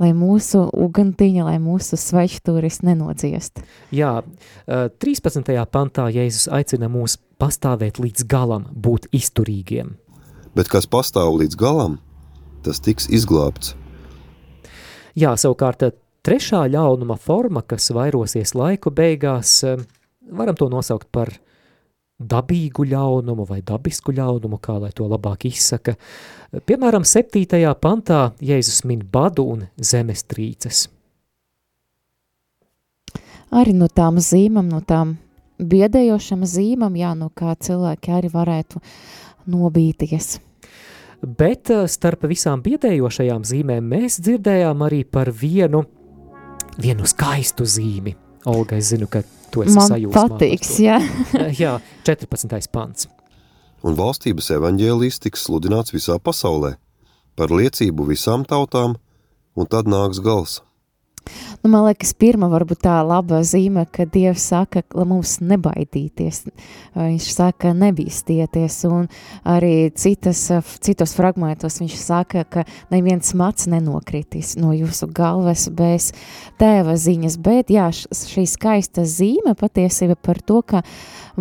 [0.00, 3.62] lai mūsu ugantiņa, lai mūsu svečtūris nenodziest.
[3.94, 4.20] Jā,
[4.66, 5.66] eh, 13.
[5.70, 9.96] pantā Jēzus aicina mūs pastāvēt līdz galam, būt izturīgiem.
[10.56, 12.00] Bet kas pastāv līdz galam,
[12.64, 13.76] tas tiks izglābts.
[15.18, 15.94] Jā, savukārt eh,
[16.26, 19.80] trešā ļaunuma forma, kas vairosies laiku beigās, eh,
[20.30, 21.32] varam to nosaukt par
[22.20, 25.96] dabīgu ļaunumu vai dabisku ļaunumu, kā lai to labāk izsaka.
[26.52, 27.74] Piemēram, 7.
[27.80, 30.88] pantā Jēzus min badu un zemestrīces.
[33.50, 35.16] Arī no tām zīmām, no tām
[35.58, 38.82] biedējošām zīmām, jā, no kā cilvēki arī varētu
[39.50, 40.38] nobīties.
[41.20, 45.84] Bet eh, starp visām biedējošajām zīmēm mēs dzirdējām arī par vienu,
[46.80, 48.14] vienu skaistu zīmi.
[48.48, 49.20] Olga, es zinu, ka
[49.52, 50.96] tu esi Man sajūsmā par patiks, jā.
[51.62, 51.74] Jā,
[52.08, 52.70] 14.
[52.72, 53.10] pants.
[53.84, 56.74] Un valstības evaņģēlijs tiks sludināts visā pasaulē,
[57.36, 58.96] par liecību visām tautām,
[59.56, 60.60] un tad nāks gals.
[61.60, 66.46] Nu, man liekas, pirmā varbūt tā laba zīme, ka Dievs saka, lai mums nebaidīties.
[66.96, 69.10] Viņš saka, nebīsties, un
[69.44, 70.46] arī citas,
[70.80, 76.14] citos fragmentos viņš saka, ka neviens mats nenokritīs no jūsu galvas bez
[76.56, 77.36] tēva ziņas.
[77.44, 80.80] Bet jā, šī skaista zīme patiesība par to, ka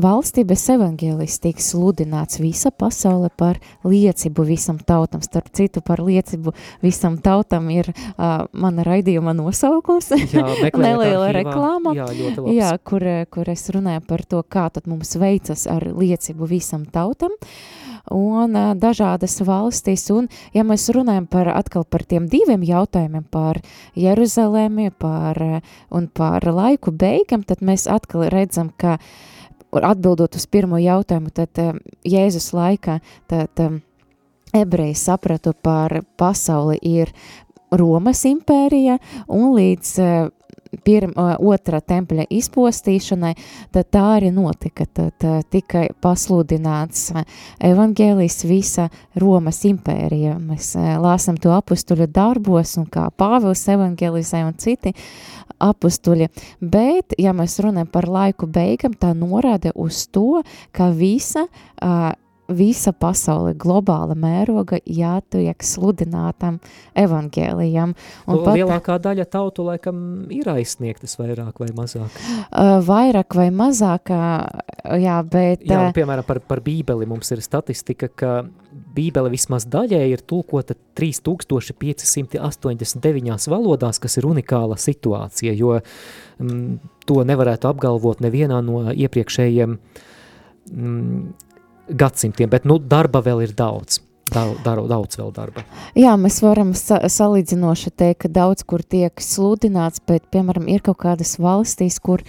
[0.03, 5.23] valstības evaņģēlis tiks sludināts visa pasaule par liecību visam tautam.
[5.25, 10.11] Starp citu, par liecību visam tautam ir uh, mana raidījuma nosaukums.
[10.33, 10.45] Jā,
[10.85, 11.95] Neliela reklāma.
[11.97, 12.07] Jā.
[12.53, 17.35] Jā, kur, kur es runāju par to, kā tad mums veicas ar liecību visam tautam
[18.13, 20.07] un ā, dažādas valstis.
[20.13, 23.61] Un, ja mēs runājam par atkal par tiem diviem jautājumiem, par
[23.99, 25.41] Jeruzalemi par,
[25.89, 28.97] un par laiku beigam, tad mēs atkal redzam, ka
[29.73, 31.73] atbildot uz pirmo jautājumu, tad ā,
[32.07, 32.99] Jēzus laikā,
[33.29, 33.69] tad ā,
[34.55, 37.13] ebreji sapratu par pasauli ir
[37.69, 38.97] Romas impērija
[39.29, 40.29] un līdz uh,
[40.85, 43.33] pirm, otrā tempļa izpostīšanai,
[43.73, 44.85] tad tā arī notika.
[44.85, 47.09] Tad tika pasludināts
[47.65, 48.89] evaņģēlijs visa
[49.19, 50.37] Romas impērija.
[50.39, 54.93] Mēs lāsam to apustuļu darbos un kā Pāvils evaņģēlizē un citi
[55.59, 56.29] apustuļi.
[56.61, 60.41] Bet, ja mēs runājam par laiku beigam, tā norāda uz to,
[60.75, 62.11] ka visa uh,
[62.49, 66.59] visa pasaule globāla mēroga jātiek sludinātam
[66.97, 67.93] evaņģēlijam.
[68.27, 68.55] Un pat...
[68.57, 69.95] Lielākā daļa tautu laikam
[70.33, 72.11] ir aizsniegtas vairāk vai mazāk.
[72.49, 74.09] uh, vairāk vai mazāk,
[74.99, 75.61] jā, bet...
[75.67, 78.31] Jā, un, piemēram, par, par bībeli mums ir statistika, ka
[78.95, 86.77] bībele vismaz daļai ir tulkota 3589 valodās, kas ir unikāla situācija, jo mm,
[87.09, 91.19] to nevarētu apgalvot nevienā no iepriekšējiem mm,
[91.89, 94.03] gadsimtiem, bet nu, darba vēl ir daudz.
[94.29, 95.63] Daudz, daudz vēl darba.
[95.97, 100.99] Jā, mēs varam sa salīdzinoši teikt, ka daudz kur tiek sludināts, bet, piemēram, ir kaut
[101.01, 102.21] kādas valstīs, kur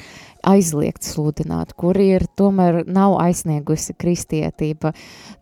[0.46, 4.94] aizliegt sludināt, kur ir tomēr nav aizsniegusi kristietība.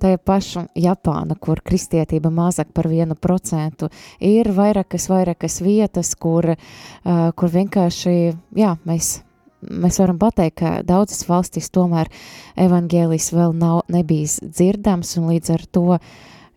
[0.03, 3.93] Tā ir paša Japāna, kur kristietība mazāk par vienu procentu.
[4.19, 8.19] Ir vairākas, vairākas vietas, kur, uh, kur vienkārši,
[8.59, 9.21] jā, mēs
[9.63, 12.11] mēs varam pateikt, ka daudzas valstīs tomēr
[12.61, 15.87] evaņģēlijs vēl nav nebijis dzirdams, un līdz ar to,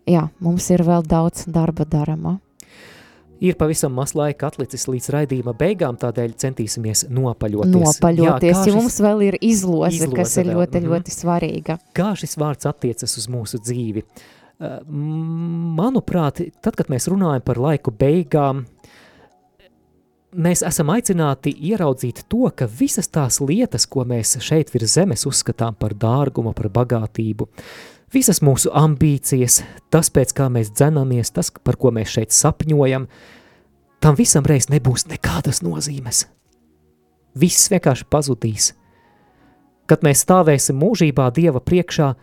[0.09, 2.37] jā, mums ir vēl daudz darba darama.
[3.41, 7.73] Ir pavisam maz laika atlicis līdz raidījuma beigām, tādēļ centīsimies nopaļoties.
[7.73, 10.91] Nopaļoties, Jā, jo mums vēl ir izloze, izloze kas ir vēl, ļoti, mhm.
[10.91, 11.79] ļoti svarīga.
[11.97, 14.05] Kā šis vārds attiecas uz mūsu dzīvi?
[14.61, 14.77] Uh,
[15.81, 18.67] Manuprāt, tad, kad mēs runājam par laiku beigām,
[20.31, 25.75] mēs esam aicināti ieraudzīt to, ka visas tās lietas, ko mēs šeit virs zemes uzskatām
[25.75, 27.47] par dārgumu, par bagātību,
[28.13, 29.61] visas mūsu ambīcijas,
[29.91, 33.07] tas, pēc kā mēs dzenamies, tas, par ko mēs šeit sapņojam,
[34.01, 36.25] tam visam reiz nebūs nekādas nozīmes.
[37.35, 38.73] Viss vienkārši pazudīs.
[39.87, 42.13] Kad mēs stāvēsim mūžībā Dieva priekšā,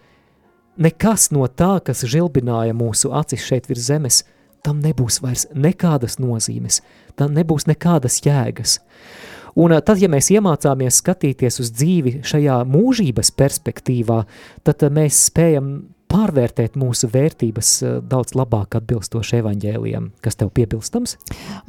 [0.81, 4.23] nekas no tā, kas žilbināja mūsu acis šeit virs zemes,
[4.69, 6.83] tam nebūs vairs nekādas nozīmes,
[7.17, 8.79] tam nebūs nekādas jēgas.
[9.59, 14.23] Un eh, tad, ja mēs iemācāmies skatīties uz dzīvi šajā mūžības perspektīvā,
[14.69, 15.73] tad eh, mēs spējam
[16.09, 20.11] pārvērtēt mūsu vērtības eh, daudz labāk atbilstoši evaņģēlijam.
[20.25, 21.17] Kas tev piebilstams?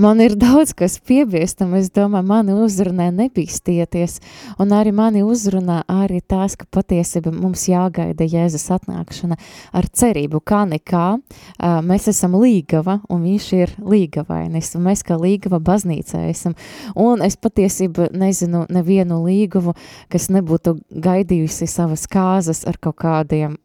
[0.01, 1.75] Man ir daudz, kas piebilstam.
[1.79, 4.19] Es domāju, mani uzrunā nebīsties,
[4.59, 9.37] un arī mani uzrunā arī tās, ka patiesībā mums jāgaida Jēzus atnākšana
[9.75, 11.05] ar cerību, kā nekā.
[11.19, 16.55] Uh, mēs esam līgava, un viņš ir līgavainis, un mēs kā līgava baznīcā esam.
[16.99, 19.75] Un es patiesībā nezinu nevienu līgavu,
[20.11, 23.57] kas nebūtu gaidījusi savas kāzas ar kaut kādiem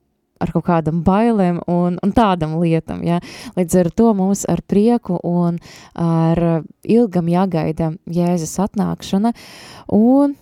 [0.43, 3.03] ar kaut kādam bailēm un, un tādam lietam.
[3.07, 3.20] Ja?
[3.59, 5.61] Līdz ar to mums ar prieku un
[5.95, 9.35] ar ilgam jāgaida Jēzus atnākšana
[9.95, 10.39] un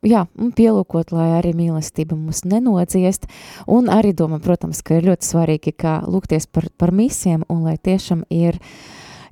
[0.00, 3.26] Jā, un pielūkot, lai arī mīlestība mūs nenodziest,
[3.68, 7.74] un arī domā, protams, ka ir ļoti svarīgi, kā lūgties par, par misiem, un lai
[7.76, 8.56] tiešām ir,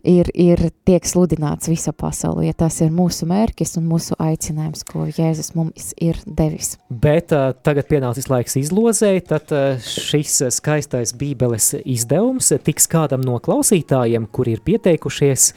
[0.06, 5.06] ir, ir tiek sludināts visa pasaulē, ja tas ir mūsu mērķis un mūsu aicinājums, ko
[5.08, 6.76] Jēzus mums ir devis.
[6.88, 13.38] Bet uh, tagad pienācis laiks izlozēji, tad uh, šis skaistais bībeles izdevums tiks kādam no
[13.42, 15.52] klausītājiem, kuri ir pieteikušies,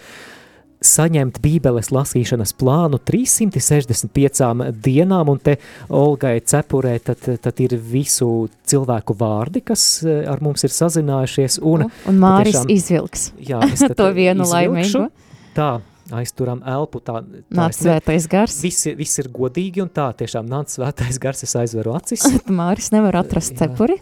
[0.82, 5.58] saņemt bībeles lasīšanas plānu 365 dienām, un te
[5.94, 11.86] Olgai Cepurē tad, tad ir visu cilvēku vārdi, kas eh, ar mums ir sazinājušies, un,
[12.10, 13.62] un Māris patiešām- izvilks jā,
[14.00, 14.54] to vienu izvilkšu.
[14.56, 15.04] laimīgu.
[15.56, 15.70] Tā,
[16.18, 18.58] aizturam elpu, tā, tā Nāc svētais gars.
[18.64, 22.26] Viss, viss ir godīgi, un tā tiešām nāc svētais gars, es aizveru acis.
[22.62, 23.66] Māris nevar atrast Jā.
[23.68, 24.00] cepuri.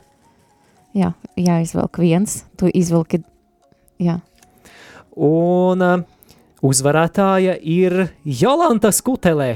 [0.97, 3.19] Jā, jāizvelk viens, tu izvilki,
[4.01, 4.15] jā.
[5.19, 5.99] Un uh,
[6.65, 9.51] uzvarētāja ir Jolanta Skutelē.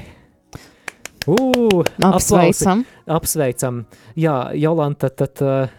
[1.24, 2.36] Uh, aplausi.
[2.36, 2.84] Apsveicam.
[3.08, 3.84] Apsveicam.
[4.20, 5.72] Jā, Jolanta, tad uh,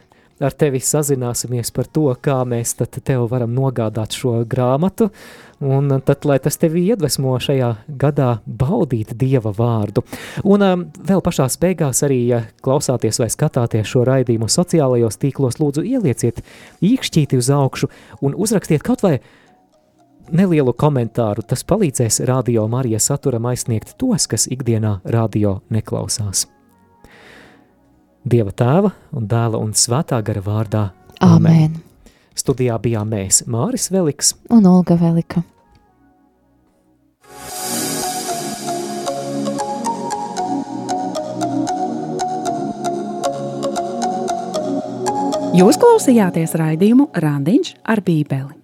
[0.42, 5.10] ar tevi sazināsimies par to, kā mēs tev varam nogādāt šo grāmatu,
[5.64, 7.70] un tad, lai tas tevi iedvesmo šajā
[8.00, 10.04] gadā baudīt Dieva vārdu.
[10.42, 15.86] Un um, vēl pašās beigās arī, ja klausāties vai skatāties šo raidījumu sociālajos tīklos, lūdzu
[15.94, 16.42] ielieciet
[16.84, 17.90] īkšķīti uz augšu
[18.24, 19.18] un uzrakstiet kaut vai
[20.32, 21.44] nelielu komentāru.
[21.46, 26.46] Tas palīdzēs radio Marija saturam aizsniegt tos, kas ikdienā radio neklausās.
[28.24, 30.84] Dieva tēva un dēla un svētā gara vārdā.
[31.24, 31.76] Āmen.
[32.34, 34.34] Studijā bijām mēs, Māris Veliks.
[34.50, 35.44] Un Olga Velika.
[45.54, 48.63] Jūs klausījāties raidījumu Randiņš ar Bībeli.